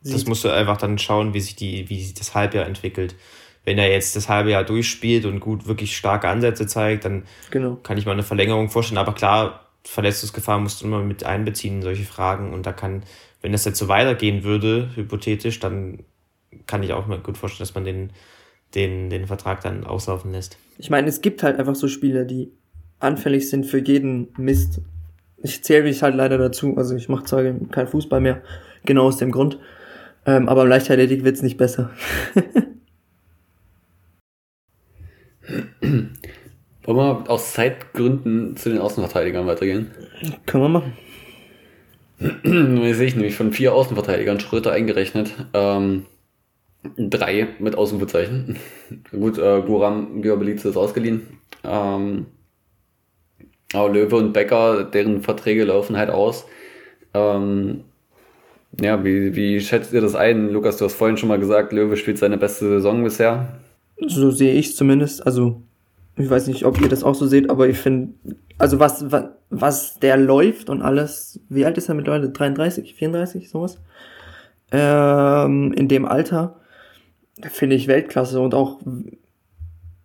[0.03, 3.15] das musst du einfach dann schauen, wie sich, die, wie sich das Halbjahr entwickelt.
[3.65, 7.77] Wenn er jetzt das halbe Jahr durchspielt und gut wirklich starke Ansätze zeigt, dann genau.
[7.83, 8.99] kann ich mal eine Verlängerung vorstellen.
[8.99, 12.55] Aber klar, Verletzungsgefahr musst du immer mit einbeziehen in solche Fragen.
[12.55, 13.03] Und da kann,
[13.43, 15.99] wenn das jetzt so weitergehen würde, hypothetisch, dann
[16.67, 18.11] kann ich auch mal gut vorstellen, dass man den,
[18.75, 20.59] den, den Vertrag dann auslaufen lässt.
[20.79, 22.53] Ich meine, es gibt halt einfach so Spieler, die
[22.99, 24.81] anfällig sind für jeden Mist.
[25.43, 28.43] Ich zähle mich halt leider dazu, also ich mache zwar keinen Fußball mehr,
[28.85, 29.59] genau aus dem Grund.
[30.27, 31.91] Ähm, aber im Leichtathletik wird's nicht besser.
[35.81, 39.91] Wollen wir aus Zeitgründen zu den Außenverteidigern weitergehen?
[40.47, 40.93] Können wir machen.
[42.43, 45.33] Hier sehe ich nämlich von vier Außenverteidigern Schröter eingerechnet.
[45.55, 46.07] Ähm,
[46.83, 48.57] Drei mit Ausrufezeichen.
[49.11, 51.39] Gut, äh, Guram Giobelice ist ausgeliehen.
[51.63, 52.27] Ähm,
[53.73, 56.47] aber Löwe und Becker, deren Verträge laufen halt aus.
[57.15, 57.85] Ähm,
[58.81, 60.51] ja, wie, wie schätzt ihr das ein?
[60.51, 63.61] Lukas, du hast vorhin schon mal gesagt, Löwe spielt seine beste Saison bisher.
[64.07, 65.27] So sehe ich zumindest.
[65.27, 65.63] Also,
[66.17, 68.15] ich weiß nicht, ob ihr das auch so seht, aber ich finde,
[68.59, 72.31] also was, was, was der läuft und alles, wie alt ist er mittlerweile?
[72.31, 73.79] 33, 34, sowas?
[74.73, 76.60] Ähm, in dem Alter
[77.51, 78.81] finde ich Weltklasse und auch,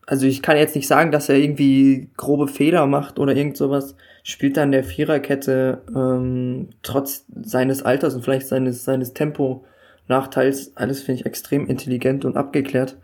[0.06, 3.96] also ich kann jetzt nicht sagen, dass er irgendwie grobe Fehler macht oder irgend sowas,
[4.24, 11.22] spielt dann der Viererkette ähm, trotz seines Alters und vielleicht seines, seines Tempo-Nachteils, alles finde
[11.22, 12.98] ich extrem intelligent und abgeklärt.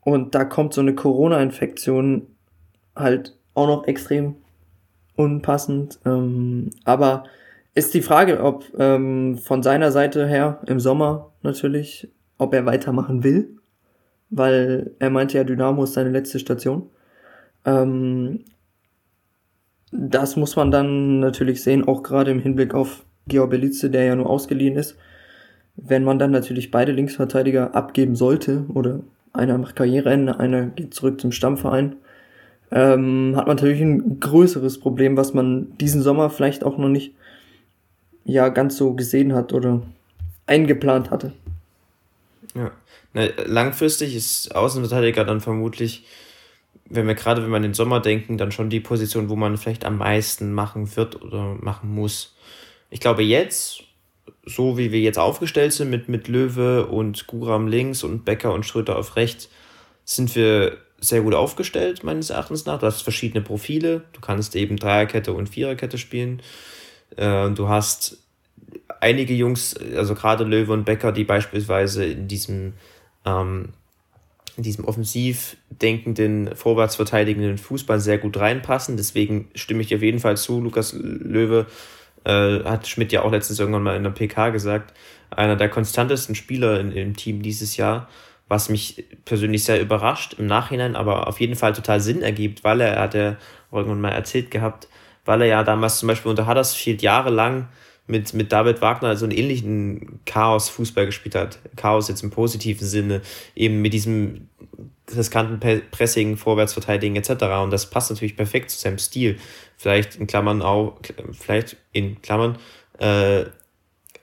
[0.00, 2.26] Und da kommt so eine Corona-Infektion
[2.94, 4.36] halt auch noch extrem
[5.16, 5.98] unpassend.
[6.04, 7.24] Ähm, aber
[7.74, 13.24] ist die Frage, ob ähm, von seiner Seite her im Sommer natürlich ob er weitermachen
[13.24, 13.56] will,
[14.30, 16.90] weil er meinte ja, Dynamo ist seine letzte Station.
[17.64, 18.44] Ähm,
[19.92, 24.16] das muss man dann natürlich sehen, auch gerade im Hinblick auf Georg Belize, der ja
[24.16, 24.96] nur ausgeliehen ist.
[25.76, 29.00] Wenn man dann natürlich beide Linksverteidiger abgeben sollte, oder
[29.32, 31.96] einer macht Karriereende, einer geht zurück zum Stammverein,
[32.70, 37.14] ähm, hat man natürlich ein größeres Problem, was man diesen Sommer vielleicht auch noch nicht
[38.24, 39.82] ja ganz so gesehen hat oder
[40.46, 41.32] eingeplant hatte.
[42.56, 42.72] Ja.
[43.12, 46.04] Na, langfristig ist Außenverteidiger dann vermutlich,
[46.88, 49.56] wenn wir gerade, wenn wir an den Sommer denken, dann schon die Position, wo man
[49.56, 52.34] vielleicht am meisten machen wird oder machen muss.
[52.90, 53.82] Ich glaube jetzt,
[54.44, 58.64] so wie wir jetzt aufgestellt sind mit, mit Löwe und Guram links und Becker und
[58.64, 59.50] Schröter auf rechts,
[60.04, 62.78] sind wir sehr gut aufgestellt, meines Erachtens nach.
[62.78, 64.04] Du hast verschiedene Profile.
[64.12, 66.40] Du kannst eben Dreierkette und Viererkette spielen.
[67.16, 68.18] Äh, du hast
[69.00, 72.74] einige Jungs, also gerade Löwe und Becker, die beispielsweise in diesem,
[73.24, 73.70] ähm,
[74.56, 78.96] in diesem offensiv denkenden, vorwärts verteidigenden Fußball sehr gut reinpassen.
[78.96, 80.60] Deswegen stimme ich auf jeden Fall zu.
[80.60, 81.66] Lukas Löwe
[82.24, 84.94] äh, hat Schmidt ja auch letztens irgendwann mal in der PK gesagt,
[85.30, 88.08] einer der konstantesten Spieler in, im Team dieses Jahr,
[88.48, 92.80] was mich persönlich sehr überrascht im Nachhinein, aber auf jeden Fall total Sinn ergibt, weil
[92.80, 93.36] er, er hat ja
[93.72, 94.88] irgendwann mal erzählt gehabt,
[95.24, 97.68] weil er ja damals zum Beispiel unter Huddersfield jahrelang
[98.06, 101.58] mit, mit David Wagner so einen ähnlichen Chaos-Fußball gespielt hat.
[101.76, 103.22] Chaos jetzt im positiven Sinne,
[103.54, 104.48] eben mit diesem
[105.14, 107.44] riskanten Pressing, Vorwärtsverteidigen etc.
[107.62, 109.38] Und das passt natürlich perfekt zu seinem Stil.
[109.76, 110.98] Vielleicht in Klammern auch,
[111.32, 112.58] vielleicht in Klammern
[112.98, 113.44] äh,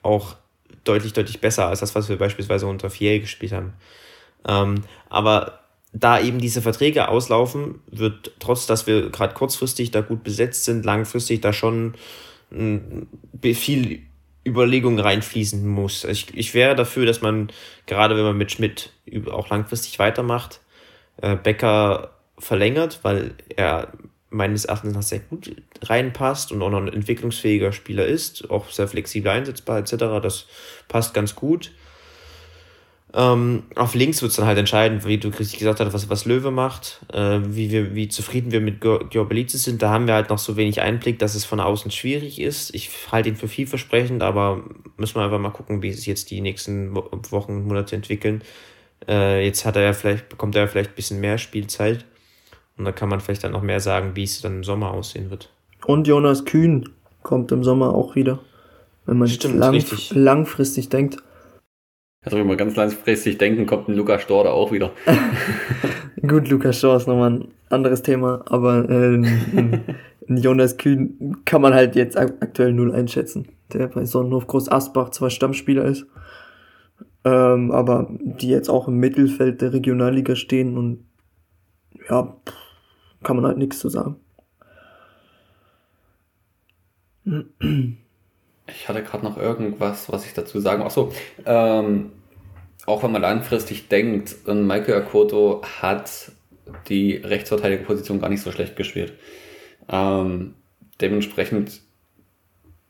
[0.01, 0.35] auch
[0.83, 3.73] deutlich, deutlich besser als das, was wir beispielsweise unter Fiel gespielt haben.
[4.47, 5.59] Ähm, aber
[5.93, 10.85] da eben diese Verträge auslaufen, wird trotz, dass wir gerade kurzfristig da gut besetzt sind,
[10.85, 11.93] langfristig da schon
[13.53, 14.01] viel
[14.45, 16.03] Überlegung reinfließen muss.
[16.03, 17.51] Ich, ich wäre dafür, dass man,
[17.85, 18.91] gerade wenn man mit Schmidt
[19.31, 20.61] auch langfristig weitermacht,
[21.21, 23.93] äh, Becker verlängert, weil er
[24.29, 28.87] meines Erachtens nach sehr gut reinpasst und auch noch ein entwicklungsfähiger Spieler ist, auch sehr
[28.87, 29.93] flexibel einsetzbar etc.
[30.21, 30.47] Das
[30.87, 31.71] passt ganz gut.
[33.15, 36.25] Ähm, auf links wird es dann halt entscheiden, wie du richtig gesagt hast, was, was
[36.25, 39.83] Löwe macht, äh, wie, wir, wie zufrieden wir mit Geobelizis sind.
[39.83, 42.73] Da haben wir halt noch so wenig Einblick, dass es von außen schwierig ist.
[42.73, 44.63] Ich halte ihn für vielversprechend, aber
[44.97, 48.41] müssen wir einfach mal gucken, wie sich jetzt die nächsten Wochen und Monate entwickeln.
[49.07, 52.05] Äh, jetzt hat er ja vielleicht, bekommt er ja vielleicht ein bisschen mehr Spielzeit.
[52.77, 55.29] Und da kann man vielleicht dann noch mehr sagen, wie es dann im Sommer aussehen
[55.29, 55.51] wird.
[55.85, 56.89] Und Jonas Kühn
[57.21, 58.39] kommt im Sommer auch wieder.
[59.05, 61.17] Wenn man Stimmt, lang, langfristig denkt.
[62.23, 64.91] Also wenn wir ganz langfristig denken, kommt ein Lukas Storr da auch wieder.
[66.27, 69.15] Gut, Lukas Storr ist nochmal ein anderes Thema, aber äh,
[70.29, 75.09] ein Jonas Kühn kann man halt jetzt aktuell null einschätzen, der bei Sonnenhof Groß Asbach
[75.09, 76.05] zwar Stammspieler ist,
[77.25, 81.05] ähm, aber die jetzt auch im Mittelfeld der Regionalliga stehen und
[82.09, 82.37] ja,
[83.21, 84.15] kann man halt nichts zu sagen.
[88.67, 90.83] Ich hatte gerade noch irgendwas, was ich dazu sagen.
[90.83, 91.11] Achso,
[91.45, 92.11] ähm,
[92.85, 96.31] auch wenn man langfristig denkt, Michael Akoto hat
[96.87, 99.13] die Rechtsverteidigerposition gar nicht so schlecht gespielt.
[99.89, 100.55] Ähm,
[101.01, 101.81] dementsprechend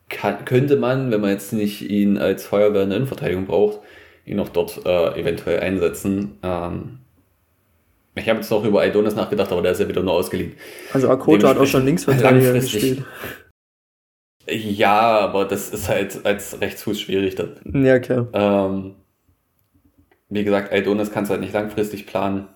[0.08, 3.80] kann, könnte man, wenn man jetzt nicht ihn als Feuerwehr in der Innenverteidigung braucht,
[4.24, 6.38] ihn auch dort äh, eventuell einsetzen.
[6.42, 6.98] Ähm,
[8.14, 10.52] ich habe jetzt noch über Aidonis nachgedacht, aber der ist ja wieder nur ausgeliehen.
[10.92, 13.04] Also Akoto hat auch schon Linksverteidiger gespielt.
[14.46, 17.84] Ja, aber das ist halt als Rechtsfuß schwierig dann.
[17.84, 18.28] Ja, klar.
[18.32, 18.94] Ähm,
[20.28, 22.48] wie gesagt, Aidonis kannst du halt nicht langfristig planen.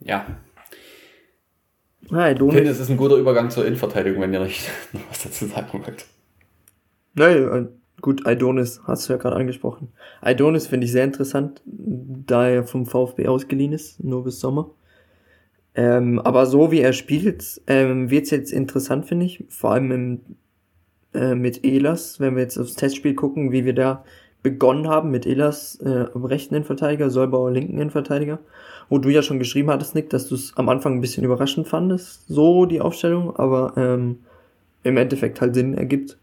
[0.00, 0.26] Ja.
[2.10, 5.24] Ja, ich finde, es ist ein guter Übergang zur Innenverteidigung, wenn ihr nicht noch was
[5.24, 6.06] dazu sagen wollt.
[7.14, 7.68] Nein,
[8.00, 9.92] gut, Aidonis hast du ja gerade angesprochen.
[10.20, 14.70] Aidonis finde ich sehr interessant, da er vom VfB ausgeliehen ist, nur bis Sommer.
[15.74, 19.44] Ähm, aber so wie er spielt, ähm, wird es jetzt interessant, finde ich.
[19.48, 20.20] Vor allem im
[21.14, 24.04] äh, mit Elas, wenn wir jetzt aufs Testspiel gucken, wie wir da
[24.42, 28.38] begonnen haben mit Elas äh, am rechten Innenverteidiger, Solbauer linken Innenverteidiger,
[28.88, 31.68] wo du ja schon geschrieben hattest, Nick, dass du es am Anfang ein bisschen überraschend
[31.68, 34.20] fandest, so die Aufstellung, aber ähm,
[34.84, 36.18] im Endeffekt halt Sinn ergibt.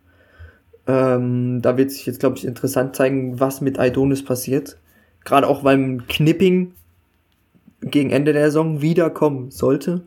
[0.87, 4.77] Ähm, da wird sich jetzt, glaube ich, interessant zeigen, was mit Aidonis passiert.
[5.23, 6.73] Gerade auch, weil Knipping
[7.81, 10.01] gegen Ende der Saison wiederkommen sollte,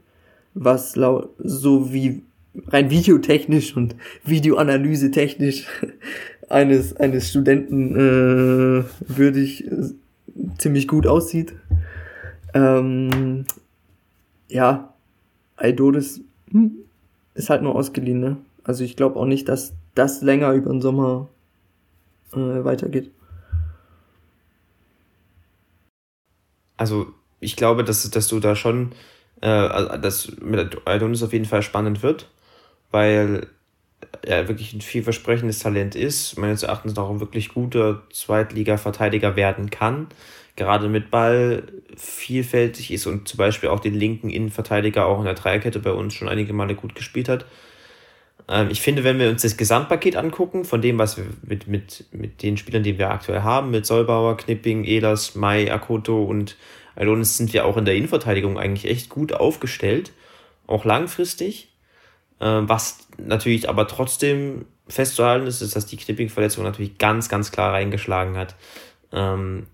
[0.55, 2.23] was so wie
[2.67, 5.67] rein videotechnisch und Videoanalyse technisch
[6.49, 9.91] eines, eines Studenten äh, würdig äh,
[10.59, 11.55] ziemlich gut aussieht.
[12.55, 13.45] Ähm,
[14.49, 14.95] ja,
[15.57, 16.21] Aidonis
[16.51, 16.73] hm,
[17.35, 18.37] ist halt nur ausgeliehen, ne?
[18.65, 21.29] Also ich glaube auch nicht, dass das länger über den Sommer
[22.33, 23.11] äh, weitergeht.
[26.77, 27.07] Also
[27.41, 28.93] ich glaube, dass, dass du da schon,
[29.41, 32.29] äh, dass mit Adonis auf jeden Fall spannend wird
[32.91, 33.47] weil
[34.23, 40.09] er wirklich ein vielversprechendes Talent ist, meines Erachtens auch ein wirklich guter Zweitliga-Verteidiger werden kann,
[40.57, 41.65] gerade mit Ball
[41.97, 46.15] vielfältig ist und zum Beispiel auch den linken Innenverteidiger auch in der Dreierkette bei uns
[46.15, 47.47] schon einige Male gut gespielt hat.
[48.49, 52.07] Ähm, ich finde, wenn wir uns das Gesamtpaket angucken, von dem, was wir mit, mit,
[52.13, 56.57] mit den Spielern, die wir aktuell haben, mit Solbauer, Knipping, Elas, Mai, Akoto und
[56.97, 60.13] Adonis, sind wir auch in der Innenverteidigung eigentlich echt gut aufgestellt,
[60.67, 61.69] auch langfristig.
[62.41, 67.73] Ähm, was natürlich aber trotzdem festzuhalten ist, ist, dass die Knipping-Verletzung natürlich ganz, ganz klar
[67.73, 68.55] reingeschlagen hat.
[69.13, 69.67] Ähm,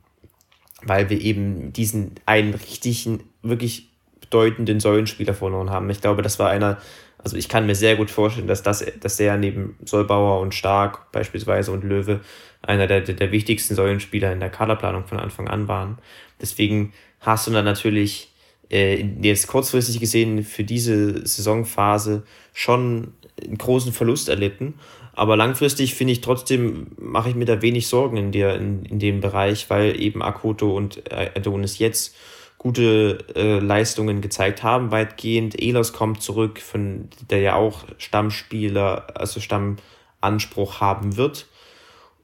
[0.83, 3.91] weil wir eben diesen einen richtigen, wirklich
[4.21, 5.89] bedeutenden Säulenspieler verloren haben.
[5.91, 6.79] Ich glaube, das war einer,
[7.19, 11.11] also ich kann mir sehr gut vorstellen, dass, das, dass der neben Solbauer und Stark
[11.13, 12.21] beispielsweise und Löwe
[12.61, 15.99] einer der, der, wichtigsten Säulenspieler in der Kaderplanung von Anfang an waren.
[16.41, 18.34] Deswegen hast du dann natürlich
[18.75, 24.75] äh, jetzt kurzfristig gesehen für diese Saisonphase schon einen großen Verlust erlitten.
[25.13, 28.99] Aber langfristig finde ich trotzdem, mache ich mir da wenig Sorgen in, der, in, in
[28.99, 32.17] dem Bereich, weil eben Akoto und Adonis jetzt
[32.59, 35.61] gute äh, Leistungen gezeigt haben, weitgehend.
[35.61, 41.47] Elos kommt zurück, von der ja auch Stammspieler, also Stammanspruch haben wird.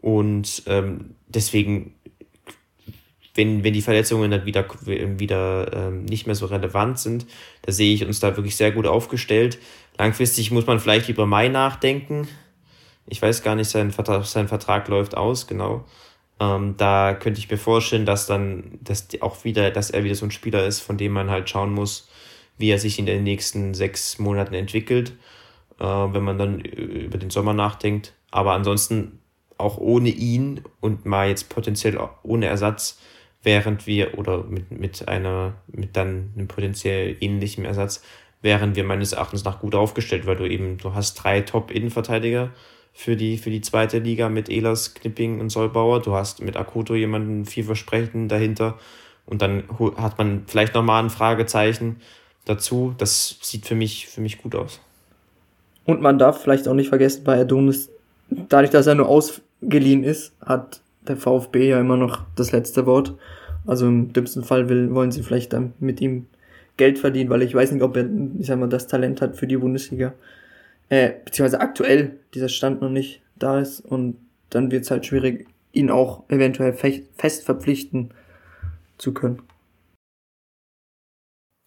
[0.01, 1.95] Und ähm, deswegen,
[3.35, 7.27] wenn, wenn die Verletzungen dann wieder, wieder ähm, nicht mehr so relevant sind,
[7.63, 9.59] da sehe ich uns da wirklich sehr gut aufgestellt.
[9.99, 12.29] Langfristig muss man vielleicht über Mai nachdenken.
[13.07, 15.85] Ich weiß gar nicht, sein Vertrag, sein Vertrag läuft aus, genau.
[16.41, 20.25] Ähm, da könnte ich mir vorstellen, dass dann, dass auch wieder, dass er wieder so
[20.25, 22.09] ein Spieler ist, von dem man halt schauen muss,
[22.57, 25.13] wie er sich in den nächsten sechs Monaten entwickelt,
[25.79, 28.15] äh, wenn man dann über den Sommer nachdenkt.
[28.31, 29.21] Aber ansonsten
[29.59, 32.99] auch ohne ihn und mal jetzt potenziell ohne Ersatz,
[33.43, 38.03] während wir oder mit, mit einer, mit dann einem potenziell ähnlichen Ersatz,
[38.43, 42.51] wären wir meines Erachtens nach gut aufgestellt, weil du eben, du hast drei Top-Innenverteidiger,
[42.93, 46.03] für die, für die zweite Liga mit Elas, Knipping und Solbauer.
[46.03, 48.79] Du hast mit Akuto jemanden vielversprechenden dahinter.
[49.27, 49.65] Und dann
[49.97, 52.01] hat man vielleicht nochmal ein Fragezeichen
[52.45, 52.95] dazu.
[52.99, 54.81] Das sieht für mich, für mich gut aus.
[55.85, 57.91] Und man darf vielleicht auch nicht vergessen, bei Adonis,
[58.29, 63.17] dadurch, dass er nur ausgeliehen ist, hat der VfB ja immer noch das letzte Wort.
[63.67, 66.27] Also im dümmsten Fall will, wollen sie vielleicht dann mit ihm
[66.77, 69.47] Geld verdienen, weil ich weiß nicht, ob er, ich sag mal, das Talent hat für
[69.47, 70.15] die Bundesliga
[70.91, 74.17] äh, beziehungsweise aktuell dieser Stand noch nicht da ist und
[74.51, 78.13] dann wird es halt schwierig, ihn auch eventuell fest verpflichten
[78.99, 79.41] zu können.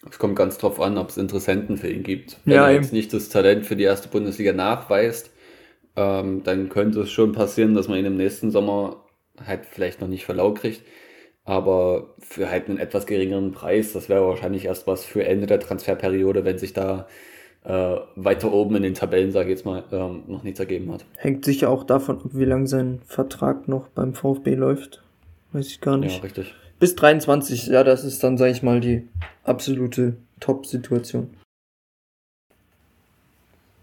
[0.10, 2.38] Es kommt ganz drauf an, ob es Interessenten für ihn gibt.
[2.44, 5.32] Wenn ja, er jetzt nicht das Talent für die erste Bundesliga nachweist,
[5.96, 9.03] ähm, dann könnte es schon passieren, dass man ihn im nächsten Sommer
[9.46, 10.82] halt vielleicht noch nicht verlau kriegt.
[11.46, 15.60] Aber für halt einen etwas geringeren Preis, das wäre wahrscheinlich erst was für Ende der
[15.60, 17.08] Transferperiode, wenn sich da
[17.66, 21.06] äh, weiter oben in den Tabellen, sage ich jetzt mal, ähm, noch nichts ergeben hat.
[21.18, 25.04] Hängt sicher auch davon ab, wie lange sein Vertrag noch beim VfB läuft.
[25.52, 26.18] Weiß ich gar nicht.
[26.18, 26.54] Ja, richtig.
[26.80, 29.08] Bis 23, ja, das ist dann, sage ich mal, die
[29.44, 31.30] absolute Top-Situation.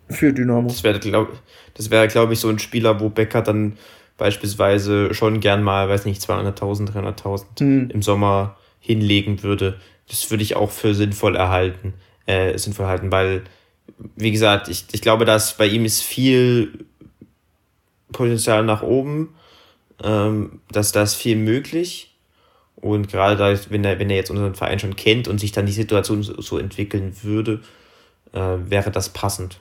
[0.09, 0.69] Für Dynamo.
[0.69, 1.39] Das wäre, glaube
[1.79, 3.79] wär, glaub ich, so ein Spieler, wo Becker dann
[4.21, 7.91] beispielsweise schon gern mal, weiß nicht, 200.000, 300.000 mhm.
[7.91, 9.81] im Sommer hinlegen würde.
[10.09, 11.95] Das würde ich auch für sinnvoll erhalten,
[12.27, 13.43] äh, sinnvoll halten, weil
[14.17, 16.87] wie gesagt, ich, ich glaube, dass bei ihm ist viel
[18.13, 19.35] Potenzial nach oben,
[20.03, 22.15] ähm, dass da ist viel möglich.
[22.77, 25.67] Und gerade da, wenn er, wenn er jetzt unseren Verein schon kennt und sich dann
[25.67, 27.61] die Situation so, so entwickeln würde,
[28.33, 29.59] äh, wäre das passend.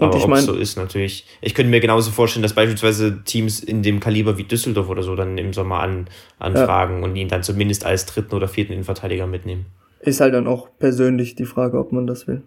[0.00, 1.26] Und Aber ob es so ist, natürlich.
[1.42, 5.14] Ich könnte mir genauso vorstellen, dass beispielsweise Teams in dem Kaliber wie Düsseldorf oder so
[5.14, 7.04] dann im Sommer an, anfragen ja.
[7.04, 9.66] und ihn dann zumindest als dritten oder vierten Innenverteidiger mitnehmen.
[10.00, 12.42] Ist halt dann auch persönlich die Frage, ob man das will.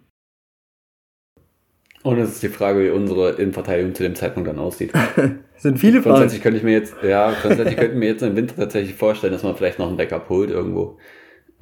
[2.02, 4.92] Und es ist die Frage, wie unsere Innenverteidigung zu dem Zeitpunkt dann aussieht.
[5.58, 6.16] sind viele Fragen.
[6.16, 9.32] Grundsätzlich könnte ich mir jetzt, ja, grundsätzlich könnte ich mir jetzt im Winter tatsächlich vorstellen,
[9.32, 10.98] dass man vielleicht noch ein Backup holt irgendwo.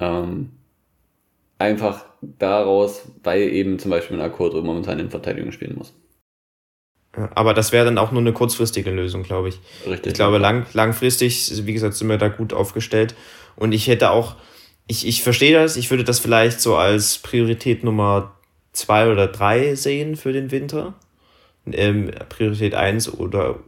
[0.00, 0.52] Ähm,
[1.62, 5.94] einfach daraus, weil eben zum Beispiel ein Akkord momentan in Verteidigung spielen muss.
[7.34, 9.60] Aber das wäre dann auch nur eine kurzfristige Lösung, glaube ich.
[9.86, 10.12] Richtig.
[10.12, 13.14] Ich glaube, lang, langfristig, wie gesagt, sind wir da gut aufgestellt.
[13.54, 14.36] Und ich hätte auch,
[14.86, 18.36] ich, ich verstehe das, ich würde das vielleicht so als Priorität Nummer
[18.72, 20.94] zwei oder drei sehen für den Winter.
[21.70, 23.60] Ähm, Priorität 1 oder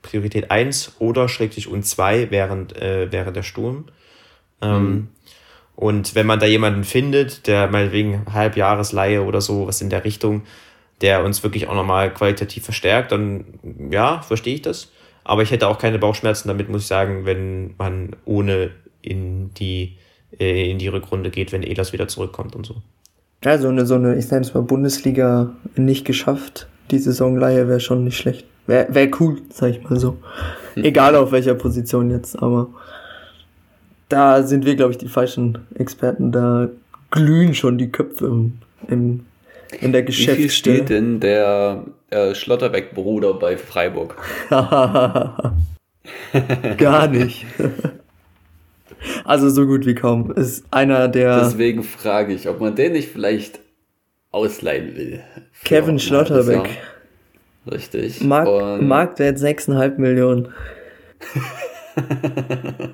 [0.00, 3.86] Priorität 1 oder schrägstrich und 2 während, äh, während der Sturm.
[4.62, 5.08] Ähm, mhm.
[5.76, 10.42] Und wenn man da jemanden findet, der meinetwegen Halbjahresleihe oder so, was in der Richtung,
[11.02, 13.44] der uns wirklich auch nochmal qualitativ verstärkt, dann
[13.90, 14.90] ja, verstehe ich das.
[15.22, 18.70] Aber ich hätte auch keine Bauchschmerzen damit, muss ich sagen, wenn man ohne
[19.02, 19.98] in die,
[20.38, 22.76] äh, in die Rückrunde geht, wenn Elas wieder zurückkommt und so.
[23.44, 26.68] Ja, so eine, so eine, ich nenne es mal Bundesliga nicht geschafft.
[26.90, 28.46] Die Saisonleihe wäre schon nicht schlecht.
[28.66, 30.16] Wäre wär cool, sag ich mal so.
[30.74, 30.84] Hm.
[30.84, 32.68] Egal auf welcher Position jetzt, aber
[34.08, 36.32] da sind wir, glaube ich, die falschen Experten.
[36.32, 36.68] Da
[37.10, 39.26] glühen schon die Köpfe im, im
[39.80, 40.36] in der Geschäftsstelle.
[40.36, 44.16] Wie viel steht denn der äh, Schlotterbeck-Bruder bei Freiburg?
[46.76, 47.46] Gar nicht.
[49.24, 50.30] Also so gut wie kaum.
[50.32, 51.40] Ist einer der.
[51.40, 53.60] Deswegen frage ich, ob man den nicht vielleicht
[54.30, 55.20] ausleihen will.
[55.64, 56.68] Kevin Schlotterbeck.
[57.70, 58.20] Richtig.
[58.22, 60.52] Mark, Marktwert 6,5 Millionen.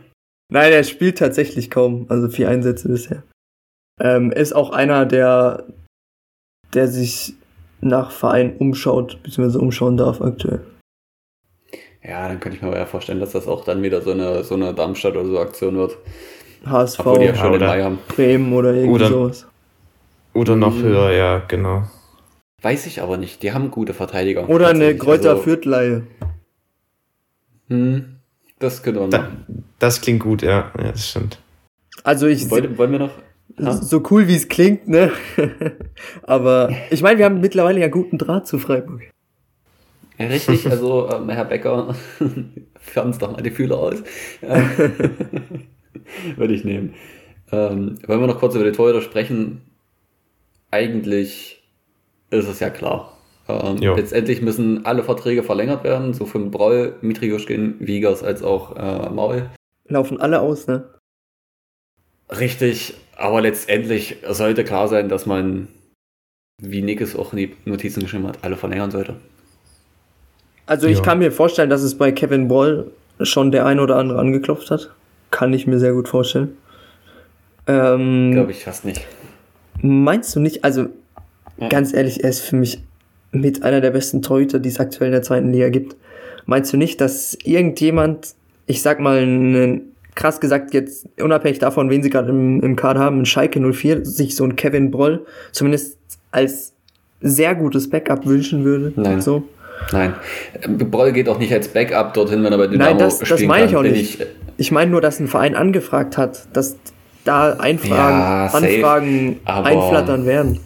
[0.52, 3.22] Nein, er spielt tatsächlich kaum, also vier Einsätze bisher.
[3.98, 5.64] Ähm, ist auch einer, der,
[6.74, 7.34] der sich
[7.80, 10.60] nach Verein umschaut, beziehungsweise umschauen darf aktuell.
[12.02, 14.44] Ja, dann könnte ich mir aber eher vorstellen, dass das auch dann wieder so eine,
[14.44, 15.96] so eine Darmstadt oder so Aktion wird.
[16.66, 17.98] HSV, Obwohl die ja schon oder- den haben.
[18.08, 19.46] Bremen oder irgendwie Oder- sowas.
[20.34, 20.82] Oder noch Mhm.
[20.82, 21.84] höher, ja, genau.
[22.60, 23.42] Weiß ich aber nicht.
[23.42, 24.48] Die haben gute Verteidiger.
[24.48, 24.96] Oder eine.
[24.96, 26.06] Kräuter Also, Fürth-Leihe.
[27.68, 28.11] Hm,
[28.62, 29.64] das könnte man Da, machen.
[29.78, 31.38] das klingt gut, ja, ja, das stimmt.
[32.04, 33.12] Also ich, Wollen, wollen wir noch?
[33.58, 33.72] Ja?
[33.72, 35.12] so cool wie es klingt, ne?
[36.22, 39.02] Aber ich meine, wir haben mittlerweile ja guten Draht zu Freiburg.
[40.18, 41.94] Ja, richtig, also ähm, Herr Becker,
[42.80, 43.96] färben uns doch mal die Fühler aus.
[44.42, 44.68] Ähm,
[46.36, 46.94] Würde ich nehmen.
[47.50, 49.60] Ähm, wollen wir noch kurz über die Torhüter sprechen?
[50.70, 51.62] Eigentlich
[52.30, 53.16] ist es ja klar.
[53.48, 59.10] Ähm, letztendlich müssen alle Verträge verlängert werden, so von Broll, Mitrioschkin, Wiegers als auch äh,
[59.10, 59.50] Maul.
[59.88, 60.84] Laufen alle aus, ne?
[62.30, 65.68] Richtig, aber letztendlich sollte klar sein, dass man,
[66.62, 69.16] wie Nick es auch in die Notizen geschrieben hat, alle verlängern sollte.
[70.66, 71.02] Also ich Ja.
[71.02, 72.86] kann mir vorstellen, dass es bei Kevin Ball
[73.20, 74.90] schon der ein oder andere angeklopft hat.
[75.30, 76.56] Kann ich mir sehr gut vorstellen.
[77.66, 79.06] Ähm, Glaube ich fast nicht.
[79.82, 80.64] Meinst du nicht?
[80.64, 80.86] Also
[81.58, 81.68] Ja.
[81.68, 82.80] ganz ehrlich, er ist für mich
[83.32, 85.96] mit einer der besten Torhüter, die es aktuell in der zweiten Liga gibt.
[86.46, 88.34] Meinst du nicht, dass irgendjemand,
[88.66, 93.00] ich sag mal, einen, krass gesagt jetzt, unabhängig davon, wen sie gerade im, im Kader
[93.00, 95.96] haben, ein Schalke 04, sich so ein Kevin Broll zumindest
[96.30, 96.72] als
[97.20, 98.92] sehr gutes Backup wünschen würde?
[98.96, 99.20] Nein.
[99.20, 99.44] So.
[99.92, 100.14] Nein.
[100.90, 103.66] Broll geht auch nicht als Backup dorthin, wenn er bei Dynamo Nein, das, das meine
[103.66, 104.20] ich auch nicht.
[104.20, 104.26] Ich,
[104.58, 106.76] Ich meine nur, dass ein Verein angefragt hat, dass
[107.24, 108.46] da Einfragen, Ja.
[108.46, 110.60] Anfragen einflattern werden.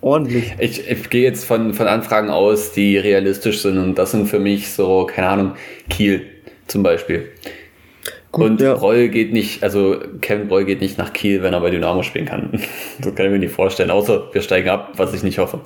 [0.00, 0.54] Ordentlich.
[0.58, 4.38] ich, ich gehe jetzt von, von Anfragen aus, die realistisch sind und das sind für
[4.38, 5.52] mich so, keine Ahnung,
[5.90, 6.22] Kiel
[6.66, 7.28] zum Beispiel.
[8.30, 8.74] und ja.
[8.74, 12.26] Broll geht nicht, also Kevin Broll geht nicht nach Kiel, wenn er bei Dynamo spielen
[12.26, 12.50] kann.
[13.00, 15.60] Das kann ich mir nicht vorstellen, außer wir steigen ab, was ich nicht hoffe.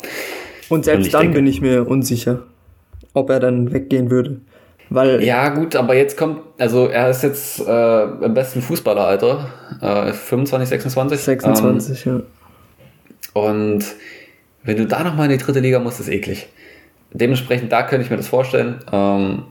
[0.68, 2.42] Und selbst Und dann denke- bin ich mir unsicher,
[3.14, 4.40] ob er dann weggehen würde.
[4.92, 9.48] Weil Ja, gut, aber jetzt kommt, also er ist jetzt äh, im besten Fußballeralter,
[9.80, 11.20] äh, 25, 26.
[11.20, 12.12] 26, ja.
[12.14, 12.22] Ähm,
[13.34, 13.84] und
[14.62, 16.48] wenn du da nochmal in die dritte Liga musst, ist eklig.
[17.12, 18.78] Dementsprechend, da könnte ich mir das vorstellen.
[18.92, 19.44] Ähm,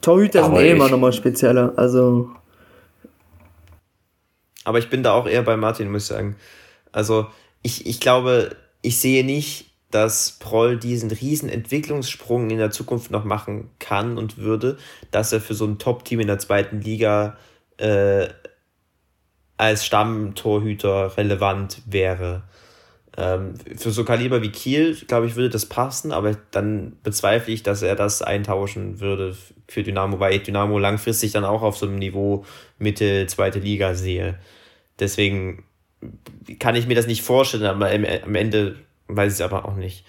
[0.00, 1.72] Torhüter sind eh immer nochmal spezieller.
[1.76, 2.30] Also,
[4.64, 6.36] Aber ich bin da auch eher bei Martin, muss ich sagen.
[6.92, 7.26] Also,
[7.62, 13.24] ich, ich glaube, ich sehe nicht, dass Proll diesen riesen Entwicklungssprung in der Zukunft noch
[13.24, 14.78] machen kann und würde,
[15.10, 17.36] dass er für so ein Top-Team in der zweiten Liga
[17.76, 18.28] äh,
[19.56, 22.44] als Stammtorhüter relevant wäre.
[23.20, 27.62] Ähm, für so Kaliber wie Kiel, glaube ich, würde das passen, aber dann bezweifle ich,
[27.62, 29.36] dass er das eintauschen würde
[29.68, 32.46] für Dynamo, weil ich Dynamo langfristig dann auch auf so einem Niveau
[32.78, 34.38] Mitte, zweite Liga sehe.
[34.98, 35.64] Deswegen
[36.58, 38.76] kann ich mir das nicht vorstellen, aber am Ende
[39.08, 40.06] weiß ich es aber auch nicht.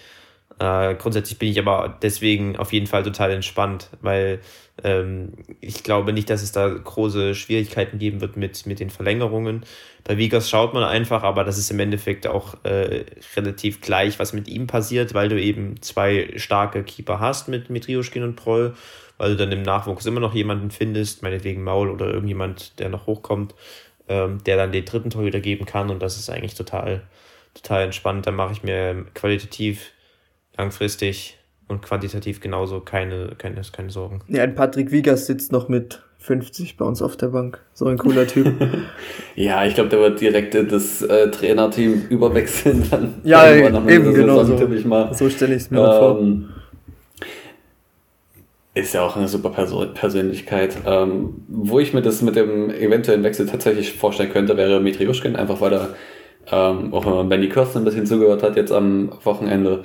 [0.59, 4.39] Äh, grundsätzlich bin ich aber deswegen auf jeden Fall total entspannt, weil
[4.83, 9.65] ähm, ich glaube nicht, dass es da große Schwierigkeiten geben wird mit, mit den Verlängerungen.
[10.03, 13.05] Bei Vigas schaut man einfach, aber das ist im Endeffekt auch äh,
[13.35, 17.87] relativ gleich, was mit ihm passiert, weil du eben zwei starke Keeper hast mit, mit
[17.87, 18.73] Rioschkin und Proll,
[19.17, 23.05] weil du dann im Nachwuchs immer noch jemanden findest, meinetwegen Maul oder irgendjemand, der noch
[23.05, 23.53] hochkommt,
[24.07, 27.03] ähm, der dann den dritten Torhüter geben kann und das ist eigentlich total,
[27.53, 28.25] total entspannt.
[28.25, 29.91] Da mache ich mir qualitativ,
[30.57, 31.37] langfristig
[31.71, 34.19] und quantitativ genauso keine, keine, keine Sorgen.
[34.27, 37.59] ja, ein Patrick Wiegers sitzt noch mit 50 bei uns auf der Bank.
[37.73, 38.53] So ein cooler Typ.
[39.35, 42.87] ja, ich glaube, der wird direkt in das äh, Trainerteam überwechseln.
[42.91, 44.63] Dann ja, eben der genau Saison, so.
[44.63, 45.13] tippe Ich mal.
[45.15, 46.19] So stelle ich es mir auch vor.
[46.19, 46.49] Ähm,
[48.73, 50.77] ist ja auch eine super Persönlichkeit.
[50.85, 55.59] Ähm, wo ich mir das mit dem eventuellen Wechsel tatsächlich vorstellen könnte, wäre Mitrioschkin, einfach
[55.59, 55.89] weil er,
[56.51, 59.83] ähm, auch wenn man Benny Kirsten ein bisschen zugehört hat jetzt am Wochenende,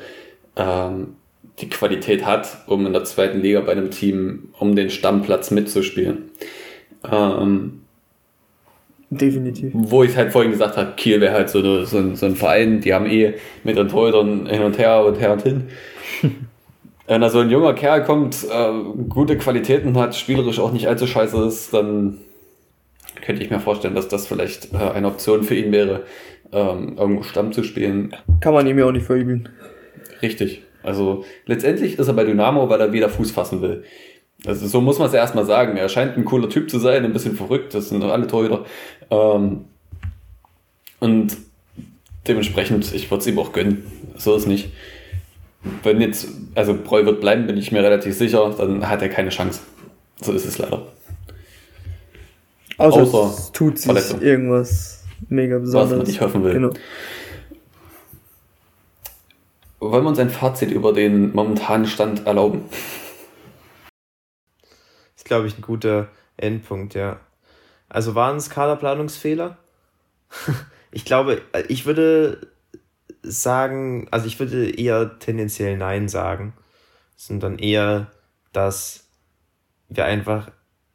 [0.57, 1.17] ähm,
[1.61, 6.31] die Qualität hat, um in der zweiten Liga bei einem Team um den Stammplatz mitzuspielen.
[7.11, 7.83] Ähm,
[9.09, 9.71] Definitiv.
[9.73, 12.81] wo ich halt vorhin gesagt habe, Kiel wäre halt so, so, ein, so ein Verein,
[12.81, 13.35] die haben eh
[13.65, 15.69] mit den Torhütern hin und her und her und hin.
[17.07, 18.73] Wenn da so ein junger Kerl kommt, äh,
[19.09, 22.19] gute Qualitäten hat, spielerisch auch nicht allzu scheiße ist, dann
[23.23, 26.03] könnte ich mir vorstellen, dass das vielleicht äh, eine Option für ihn wäre,
[26.53, 28.15] ähm, irgendwo Stamm zu spielen.
[28.41, 29.49] Kann man ihm ja auch nicht verübeln.
[30.21, 30.66] Richtig.
[30.87, 33.85] Also letztendlich ist er bei Dynamo, weil er wieder Fuß fassen will.
[34.47, 35.77] Also so muss man es ja erstmal sagen.
[35.77, 38.65] Er scheint ein cooler Typ zu sein, ein bisschen verrückt, das sind doch alle Torhüter.
[39.11, 39.65] Ähm,
[41.01, 41.37] und
[42.29, 43.85] dementsprechend, ich würde es ihm auch gönnen.
[44.17, 44.71] So ist nicht.
[45.83, 49.31] Wenn jetzt, also Breu wird bleiben, bin ich mir relativ sicher, dann hat er keine
[49.31, 49.61] Chance.
[50.21, 50.87] So ist es leider.
[52.79, 54.23] Außer, Außer es tut sich Verletzung.
[54.23, 55.91] irgendwas mega besonderes.
[55.91, 56.53] Was man nicht hoffen will.
[56.53, 56.71] Genau.
[59.91, 62.65] Wollen wir uns ein Fazit über den momentanen Stand erlauben?
[64.61, 67.21] Das ist, glaube ich, ein guter Endpunkt, ja.
[67.89, 69.59] Also waren es Kaderplanungsfehler?
[70.91, 72.49] ich glaube, ich würde
[73.23, 76.53] sagen, also ich würde eher tendenziell Nein sagen,
[77.17, 78.11] sondern eher,
[78.53, 79.09] dass
[79.89, 80.51] wir einfach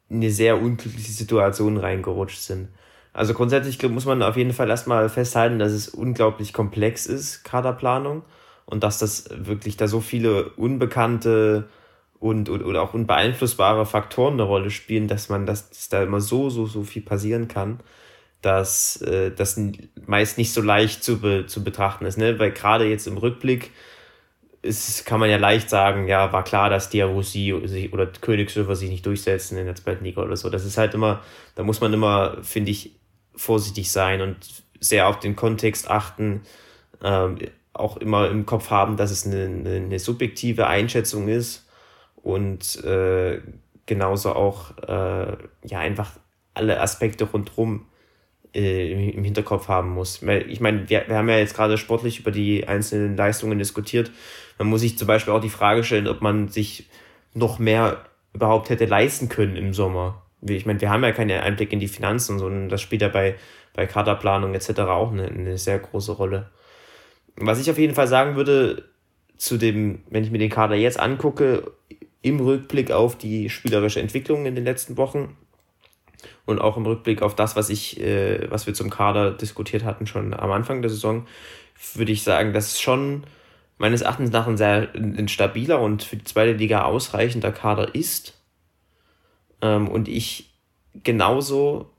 [0.08, 2.68] in eine sehr unglückliche Situation reingerutscht sind.
[3.12, 8.22] Also grundsätzlich muss man auf jeden Fall erstmal festhalten, dass es unglaublich komplex ist, Kaderplanung,
[8.72, 11.68] und dass das wirklich da so viele unbekannte
[12.18, 16.20] und, und, und auch unbeeinflussbare Faktoren eine Rolle spielen, dass man, dass, dass da immer
[16.20, 17.80] so, so, so viel passieren kann
[18.42, 19.58] dass äh, das
[20.06, 22.18] meist nicht so leicht zu, be, zu betrachten ist.
[22.18, 22.40] Ne?
[22.40, 23.70] Weil gerade jetzt im Rückblick
[24.62, 27.52] ist, kann man ja leicht sagen, ja, war klar, dass Diarosi
[27.92, 30.50] oder Königshöfer sich nicht durchsetzen in der zweiten Liga oder so.
[30.50, 31.22] Das ist halt immer,
[31.54, 32.96] da muss man immer, finde ich,
[33.34, 34.36] vorsichtig sein und
[34.80, 36.42] sehr auf den Kontext achten,
[37.02, 37.38] ähm,
[37.74, 41.66] auch immer im Kopf haben, dass es eine, eine, subjektive Einschätzung ist
[42.16, 43.40] und äh,
[43.86, 46.12] genauso auch äh, ja einfach
[46.54, 47.86] alle Aspekte rundherum
[48.54, 50.22] äh, im Hinterkopf haben muss.
[50.22, 54.10] Ich meine, wir, wir haben ja jetzt gerade sportlich über die einzelnen Leistungen diskutiert.
[54.58, 56.90] Man muss sich zum Beispiel auch die Frage stellen, ob man sich
[57.34, 58.04] noch mehr
[58.34, 60.22] überhaupt hätte leisten können im Sommer.
[60.42, 63.36] Ich meine, wir haben ja keinen Einblick in die Finanzen, sondern das spielt ja bei,
[63.74, 64.80] bei Kaderplanung etc.
[64.80, 66.50] auch eine, eine sehr große Rolle.
[67.36, 68.88] Was ich auf jeden Fall sagen würde,
[69.36, 71.72] zu dem, wenn ich mir den Kader jetzt angucke,
[72.20, 75.36] im Rückblick auf die spielerische Entwicklung in den letzten Wochen,
[76.46, 80.06] und auch im Rückblick auf das, was ich, äh, was wir zum Kader diskutiert hatten,
[80.06, 81.26] schon am Anfang der Saison,
[81.94, 83.24] würde ich sagen, dass es schon
[83.78, 88.40] meines Erachtens nach ein sehr ein stabiler und für die zweite Liga ausreichender Kader ist.
[89.60, 90.52] Ähm, und ich
[91.02, 91.90] genauso,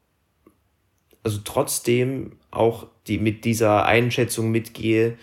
[1.24, 5.18] also trotzdem auch die mit dieser Einschätzung mitgehe,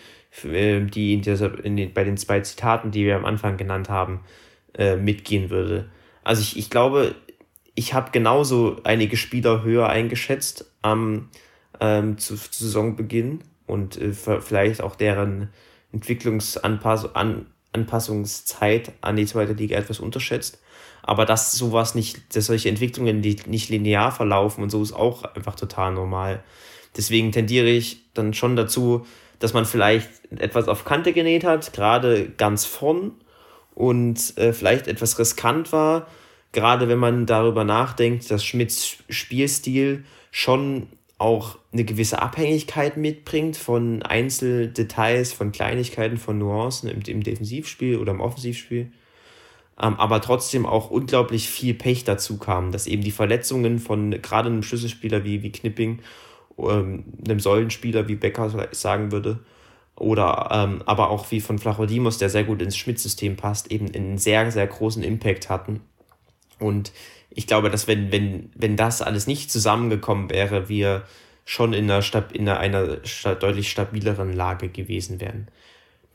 [0.44, 3.88] äh, die in dieser, in den, bei den zwei Zitaten, die wir am Anfang genannt
[3.88, 4.20] haben,
[4.74, 5.90] äh, mitgehen würde.
[6.22, 7.14] Also ich, ich glaube,
[7.74, 11.28] ich habe genauso einige Spieler höher eingeschätzt am
[11.80, 15.48] ähm, zu, zu Saisonbeginn und äh, vielleicht auch deren
[15.92, 20.60] Entwicklungsanpassungszeit an die zweite Liga etwas unterschätzt.
[21.02, 25.54] Aber dass sowas nicht, dass solche Entwicklungen nicht linear verlaufen und so ist auch einfach
[25.54, 26.44] total normal.
[26.96, 29.06] Deswegen tendiere ich dann schon dazu,
[29.38, 33.12] dass man vielleicht etwas auf Kante genäht hat, gerade ganz vorn
[33.74, 36.06] und äh, vielleicht etwas riskant war,
[36.52, 40.88] gerade wenn man darüber nachdenkt, dass Schmidts Spielstil schon
[41.18, 48.12] auch eine gewisse Abhängigkeit mitbringt von Einzeldetails, von Kleinigkeiten, von Nuancen im, im Defensivspiel oder
[48.12, 48.90] im Offensivspiel.
[49.80, 54.48] Ähm, aber trotzdem auch unglaublich viel Pech dazu kam, dass eben die Verletzungen von gerade
[54.48, 56.00] einem Schlüsselspieler wie, wie Knipping,
[56.68, 59.40] ähm, einem Säulenspieler wie Becker sagen würde,
[59.96, 64.18] oder ähm, aber auch wie von Flachodimos, der sehr gut ins Schmidt-System passt, eben einen
[64.18, 65.80] sehr, sehr großen Impact hatten
[66.60, 66.92] und
[67.30, 71.04] ich glaube, dass wenn, wenn, wenn das alles nicht zusammengekommen wäre, wir
[71.44, 72.96] schon in einer, in einer
[73.34, 75.48] deutlich stabileren Lage gewesen wären.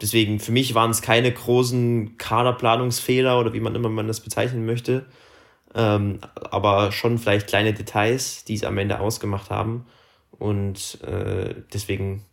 [0.02, 4.66] Deswegen, für mich waren es keine großen Kaderplanungsfehler oder wie man immer man das bezeichnen
[4.66, 5.06] möchte,
[5.74, 6.20] ähm,
[6.52, 9.86] aber schon vielleicht kleine Details, die es am Ende ausgemacht haben.
[10.38, 12.24] Und äh, deswegen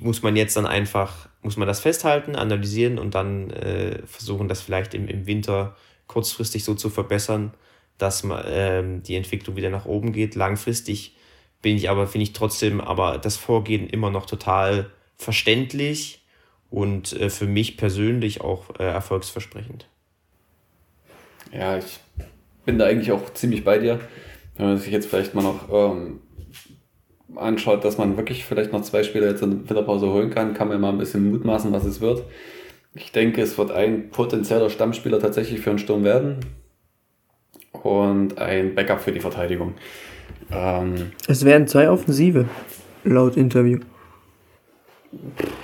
[0.00, 4.60] muss man jetzt dann einfach, muss man das festhalten, analysieren und dann äh, versuchen, das
[4.60, 5.76] vielleicht im, im Winter
[6.06, 7.54] kurzfristig so zu verbessern,
[7.96, 10.34] dass man, ähm, die Entwicklung wieder nach oben geht.
[10.34, 11.16] Langfristig
[11.62, 16.22] bin ich aber, finde ich trotzdem aber das Vorgehen immer noch total verständlich
[16.70, 19.86] und äh, für mich persönlich auch äh, erfolgsversprechend.
[21.52, 22.00] Ja, ich
[22.64, 24.00] bin da eigentlich auch ziemlich bei dir.
[24.56, 26.20] Wenn man sich jetzt vielleicht mal noch ähm,
[27.36, 30.68] anschaut, dass man wirklich vielleicht noch zwei Spieler jetzt in der Winterpause holen kann, kann
[30.68, 32.24] man mal ein bisschen mutmaßen, was es wird.
[32.94, 36.40] Ich denke, es wird ein potenzieller Stammspieler tatsächlich für einen Sturm werden
[37.72, 39.74] und ein Backup für die Verteidigung.
[40.50, 42.46] Ähm, es werden zwei Offensive,
[43.04, 43.78] laut Interview.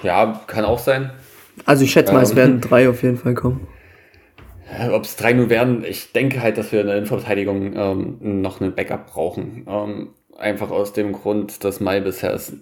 [0.03, 1.11] Ja, kann auch sein.
[1.65, 3.67] Also ich schätze mal, ähm, es werden drei auf jeden Fall kommen.
[4.91, 8.61] Ob es drei nur werden, ich denke halt, dass wir in der Innenverteidigung ähm, noch
[8.61, 9.65] einen Backup brauchen.
[9.69, 10.09] Ähm,
[10.39, 12.53] einfach aus dem Grund, dass Mai bisher es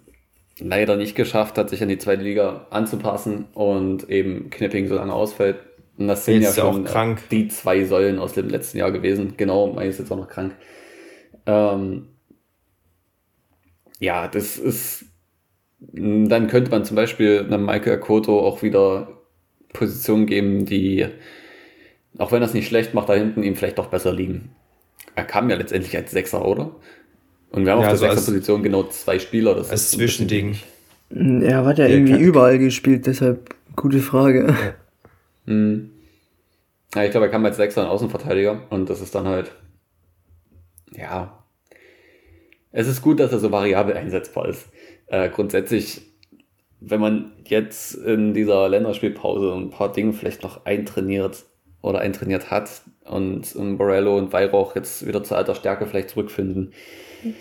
[0.59, 5.13] leider nicht geschafft hat, sich an die zweite Liga anzupassen und eben Knipping so lange
[5.13, 5.57] ausfällt.
[5.97, 6.87] Und das sind ja schon
[7.31, 9.35] die zwei Säulen aus dem letzten Jahr gewesen.
[9.37, 10.55] Genau, Mai ist jetzt auch noch krank.
[11.47, 12.09] Ähm,
[14.01, 15.07] ja, das ist.
[15.81, 19.21] Dann könnte man zum Beispiel einem Michael Koto auch wieder
[19.73, 21.07] Positionen geben, die,
[22.17, 24.55] auch wenn er es nicht schlecht macht, da hinten ihm vielleicht doch besser liegen.
[25.15, 26.75] er kam ja letztendlich als Sechser, oder?
[27.55, 29.55] Und wir haben ja, auf der also Sechser-Position genau zwei Spieler.
[29.55, 30.57] Das als Zwischending.
[31.11, 32.21] Er hat ja irgendwie kann.
[32.21, 34.49] überall gespielt, deshalb gute Frage.
[34.49, 34.75] Ja.
[35.47, 35.91] Hm.
[36.97, 39.53] Ja, ich glaube, er kam als Sechser und Außenverteidiger und das ist dann halt,
[40.97, 41.45] ja,
[42.73, 44.67] es ist gut, dass er so variabel einsetzbar ist.
[45.07, 46.03] Äh, grundsätzlich,
[46.81, 51.45] wenn man jetzt in dieser Länderspielpause ein paar Dinge vielleicht noch eintrainiert
[51.83, 56.73] oder eintrainiert hat und, und Borello und Weihrauch jetzt wieder zu alter Stärke vielleicht zurückfinden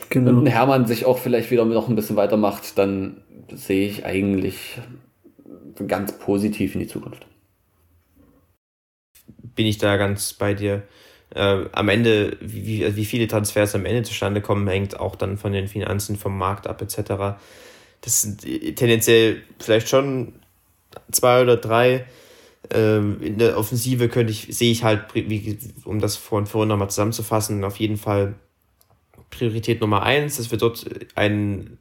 [0.10, 0.32] genau.
[0.32, 3.22] und Hermann sich auch vielleicht wieder noch ein bisschen weitermacht, dann
[3.54, 4.80] sehe ich eigentlich
[5.88, 7.26] ganz positiv in die Zukunft
[9.56, 10.84] bin ich da ganz bei dir.
[11.34, 15.52] Äh, am Ende, wie, wie viele Transfers am Ende zustande kommen, hängt auch dann von
[15.52, 17.38] den Finanzen, vom Markt ab, etc.
[18.02, 18.42] Das sind
[18.76, 20.34] tendenziell vielleicht schon
[21.12, 22.06] zwei oder drei.
[22.72, 26.90] Ähm, in der Offensive könnte ich, sehe ich halt, wie, um das vorhin, vorhin nochmal
[26.90, 28.36] zusammenzufassen, auf jeden Fall
[29.38, 31.78] Priorität Nummer eins, dass wir dort einen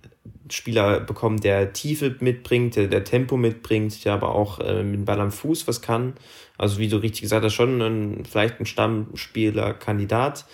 [0.51, 5.05] Spieler bekommen, der Tiefe mitbringt, der, der Tempo mitbringt, der aber auch äh, mit dem
[5.05, 6.15] Ball am Fuß was kann.
[6.59, 10.45] Also wie du richtig gesagt hast, schon ein, vielleicht ein Stammspieler-Kandidat,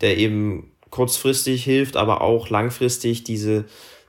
[0.00, 3.64] der eben kurzfristig hilft, aber auch langfristig diese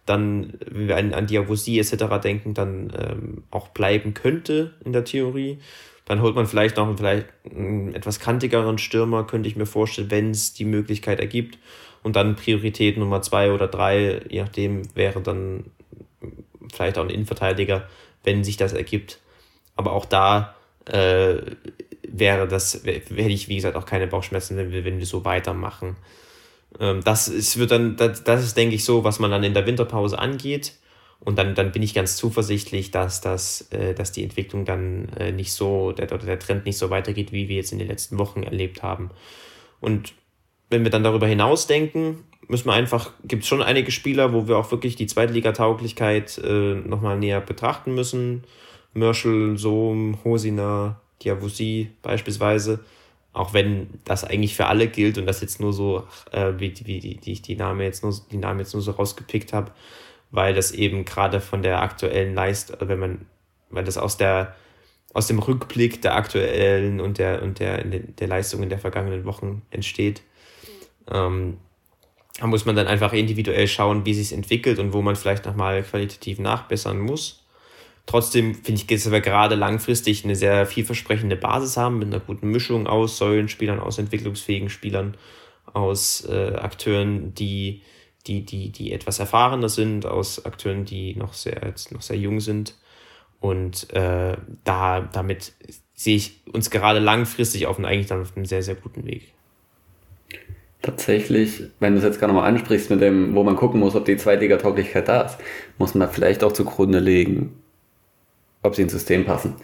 [0.06, 2.20] dann, wenn wir an, an Diabosie etc.
[2.22, 5.60] denken, dann ähm, auch bleiben könnte in der Theorie.
[6.06, 10.10] Dann holt man vielleicht noch einen, vielleicht einen etwas kantigeren Stürmer, könnte ich mir vorstellen,
[10.10, 11.60] wenn es die Möglichkeit ergibt.
[12.04, 15.66] Und dann Priorität Nummer zwei oder drei, je nachdem, wäre dann
[16.72, 17.88] vielleicht auch ein Innenverteidiger,
[18.24, 19.20] wenn sich das ergibt.
[19.76, 21.38] Aber auch da äh,
[22.08, 25.96] wäre das, hätte ich, wie gesagt, auch keine Bauchschmerzen, wenn wir, wenn wir so weitermachen.
[26.80, 29.54] Ähm, das ist, wird dann, das, das ist, denke ich, so, was man dann in
[29.54, 30.74] der Winterpause angeht.
[31.22, 35.32] Und dann, dann bin ich ganz zuversichtlich, dass, das, äh, dass die Entwicklung dann äh,
[35.32, 38.44] nicht so, der, der Trend nicht so weitergeht, wie wir jetzt in den letzten Wochen
[38.44, 39.10] erlebt haben.
[39.82, 40.14] Und
[40.70, 44.48] wenn wir dann darüber hinaus denken, müssen wir einfach, gibt es schon einige Spieler, wo
[44.48, 48.44] wir auch wirklich die Zweitliga-Tauglichkeit äh, nochmal näher betrachten müssen.
[48.94, 52.80] Mörschel, Sohm, Hosina, Diavusi beispielsweise.
[53.34, 57.00] Auch wenn das eigentlich für alle gilt und das jetzt nur so, äh, wie, wie
[57.00, 59.72] die, die ich die Namen jetzt nur, die Namen jetzt nur so rausgepickt habe,
[60.32, 63.26] weil das eben gerade von der aktuellen Leistung, wenn man,
[63.70, 64.56] weil das aus der
[65.14, 70.22] aus dem Rückblick der aktuellen und der und der, der Leistungen der vergangenen Wochen entsteht.
[71.12, 71.58] Ähm,
[72.40, 75.84] da muss man dann einfach individuell schauen, wie sich entwickelt und wo man vielleicht nochmal
[75.84, 77.46] qualitativ nachbessern muss.
[78.06, 82.50] Trotzdem finde ich, dass wir gerade langfristig eine sehr vielversprechende Basis haben mit einer guten
[82.50, 85.16] Mischung aus Säulenspielern, aus entwicklungsfähigen Spielern,
[85.66, 87.84] aus äh, Akteuren, die,
[88.26, 92.74] die, die, die etwas erfahrener sind, aus Akteuren, die noch sehr, noch sehr jung sind.
[93.40, 95.54] Und äh, da, damit
[95.94, 99.34] sehe ich uns gerade langfristig auf einem, eigentlich dann auf einem sehr, sehr guten Weg.
[100.82, 104.06] Tatsächlich, wenn du es jetzt gerade nochmal ansprichst, mit dem, wo man gucken muss, ob
[104.06, 105.38] die Zweitliga-Tauglichkeit da ist,
[105.78, 107.62] muss man vielleicht auch zugrunde legen,
[108.64, 109.56] ob sie ins System passen.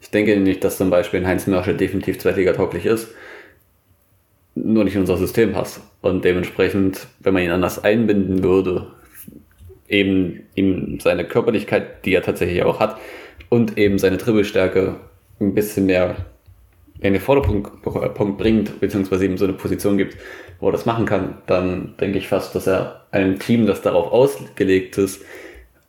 [0.00, 3.08] Ich denke nicht, dass zum Beispiel ein Heinz Mörschel definitiv Zweitliga-tauglich ist,
[4.56, 5.80] nur nicht in unser System passt.
[6.02, 8.88] Und dementsprechend, wenn man ihn anders einbinden würde,
[9.88, 12.98] eben ihm seine Körperlichkeit, die er tatsächlich auch hat,
[13.48, 14.96] und eben seine Dribbelstärke
[15.40, 16.16] ein bisschen mehr
[17.04, 20.16] in den Vorderpunkt bringt, beziehungsweise ihm so eine Position gibt,
[20.58, 24.10] wo er das machen kann, dann denke ich fast, dass er einem Team, das darauf
[24.10, 25.20] ausgelegt ist,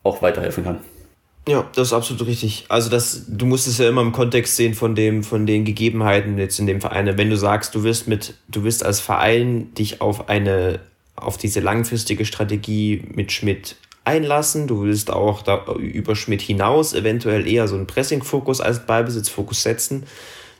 [0.03, 0.79] auch weiterhelfen kann.
[1.47, 2.65] Ja, das ist absolut richtig.
[2.67, 6.37] Also das, du musst es ja immer im Kontext sehen von dem, von den Gegebenheiten
[6.37, 7.17] jetzt in dem Verein.
[7.17, 10.79] Wenn du sagst, du wirst mit, du wirst als Verein dich auf eine,
[11.15, 14.67] auf diese langfristige Strategie mit Schmidt einlassen.
[14.67, 20.03] Du willst auch da über Schmidt hinaus eventuell eher so einen Pressing-Fokus als Ballbesitzfokus setzen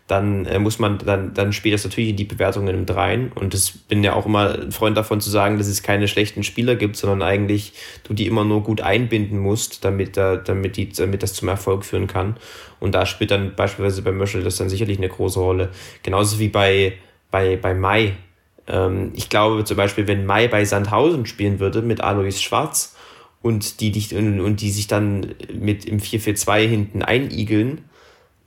[0.08, 3.32] dann äh, muss man, dann, dann spielt das natürlich in die Bewertungen mit rein.
[3.34, 6.44] Und ich bin ja auch immer ein Freund davon zu sagen, dass es keine schlechten
[6.44, 7.74] Spieler gibt, sondern eigentlich
[8.04, 11.84] du die immer nur gut einbinden musst, damit, da, damit, die, damit das zum Erfolg
[11.86, 12.38] führen kann.
[12.80, 15.70] Und da spielt dann beispielsweise bei Möschel das dann sicherlich eine große Rolle.
[16.04, 16.94] Genauso wie bei,
[17.32, 18.14] bei, bei Mai.
[18.68, 22.96] Ähm, ich glaube zum Beispiel, wenn Mai bei Sandhausen spielen würde mit Alois Schwarz
[23.42, 27.82] und die, die, und, und die sich dann mit im 4-4-2 hinten einigeln,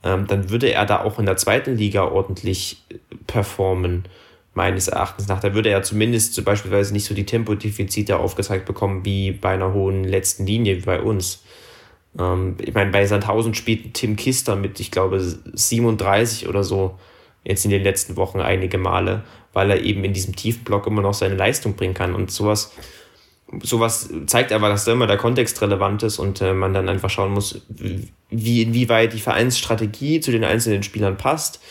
[0.03, 2.83] ähm, dann würde er da auch in der zweiten Liga ordentlich
[3.27, 4.05] performen,
[4.53, 5.39] meines Erachtens nach.
[5.39, 9.73] Da würde er zumindest zum beispielsweise nicht so die Tempodefizite aufgezeigt bekommen wie bei einer
[9.73, 11.43] hohen letzten Linie wie bei uns.
[12.17, 16.97] Ähm, ich meine, bei Sandhausen spielt Tim Kister mit, ich glaube, 37 oder so
[17.43, 19.23] jetzt in den letzten Wochen einige Male,
[19.53, 22.73] weil er eben in diesem tiefen Block immer noch seine Leistung bringen kann und sowas
[23.63, 27.09] sowas zeigt aber, dass da immer der Kontext relevant ist und äh, man dann einfach
[27.09, 27.61] schauen muss,
[28.29, 31.61] wie inwieweit die Vereinsstrategie zu den einzelnen Spielern passt,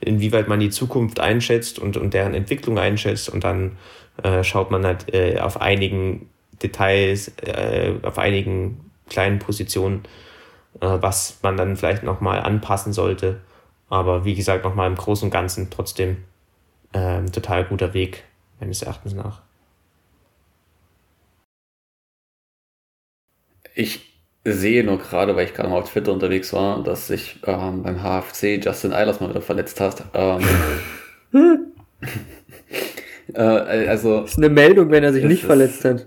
[0.00, 3.76] inwieweit man die Zukunft einschätzt und, und deren Entwicklung einschätzt und dann
[4.22, 6.28] äh, schaut man halt äh, auf einigen
[6.62, 10.04] Details, äh, auf einigen kleinen Positionen,
[10.80, 13.40] äh, was man dann vielleicht nochmal anpassen sollte.
[13.88, 16.24] Aber wie gesagt, nochmal im Großen und Ganzen trotzdem
[16.92, 18.24] äh, total guter Weg,
[18.58, 19.45] meines Erachtens nach.
[23.76, 24.00] Ich
[24.42, 28.02] sehe nur gerade, weil ich gerade mal auf Twitter unterwegs war, dass sich ähm, beim
[28.02, 30.02] HFC Justin Eilers mal wieder verletzt hat.
[30.14, 30.40] Ähm,
[33.34, 36.06] äh, also, das ist eine Meldung, wenn er sich nicht verletzt hat.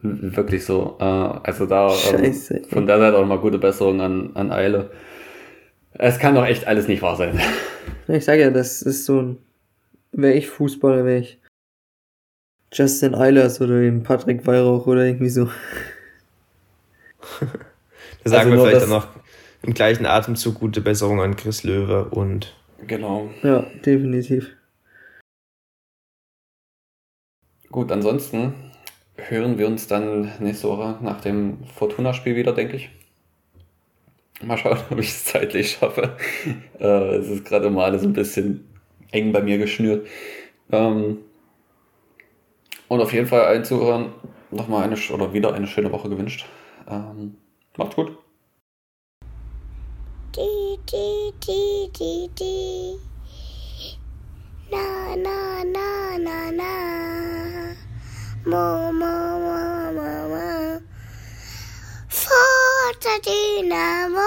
[0.00, 0.96] Wirklich so.
[1.00, 2.34] Äh, also da ähm,
[2.70, 4.90] von der Seite auch mal gute Besserung an, an Eile.
[5.92, 7.38] Es kann doch echt alles nicht wahr sein.
[8.08, 9.36] Ich sage ja, das ist so ein.
[10.12, 11.38] Wäre ich Fußballer, wäre ich
[12.72, 15.50] Justin Eilers oder eben Patrick Weihrauch oder irgendwie so.
[18.24, 19.08] da sagen also wir vielleicht dann noch
[19.62, 22.54] im gleichen Atemzug gute Besserung an Chris Löwe und.
[22.86, 23.30] Genau.
[23.42, 24.50] Ja, definitiv.
[27.70, 28.54] Gut, ansonsten
[29.16, 32.90] hören wir uns dann nächste Woche nach dem Fortuna-Spiel wieder, denke ich.
[34.42, 36.16] Mal schauen, ob ich es zeitlich schaffe.
[36.80, 38.66] Äh, es ist gerade mal alles ein bisschen
[39.10, 40.06] eng bei mir geschnürt.
[40.72, 41.18] Ähm,
[42.88, 44.14] und auf jeden Fall allen Zuhörern
[44.50, 46.46] nochmal eine oder wieder eine schöne Woche gewünscht.
[46.90, 47.36] Ähm,
[47.76, 48.18] macht's gut.
[50.34, 52.98] Die, die, die, die, die.
[54.72, 56.72] Na, na, na, na, na.
[58.44, 60.80] Mo, mo, mo, mo, mo.
[62.08, 64.26] Forza Dynamo.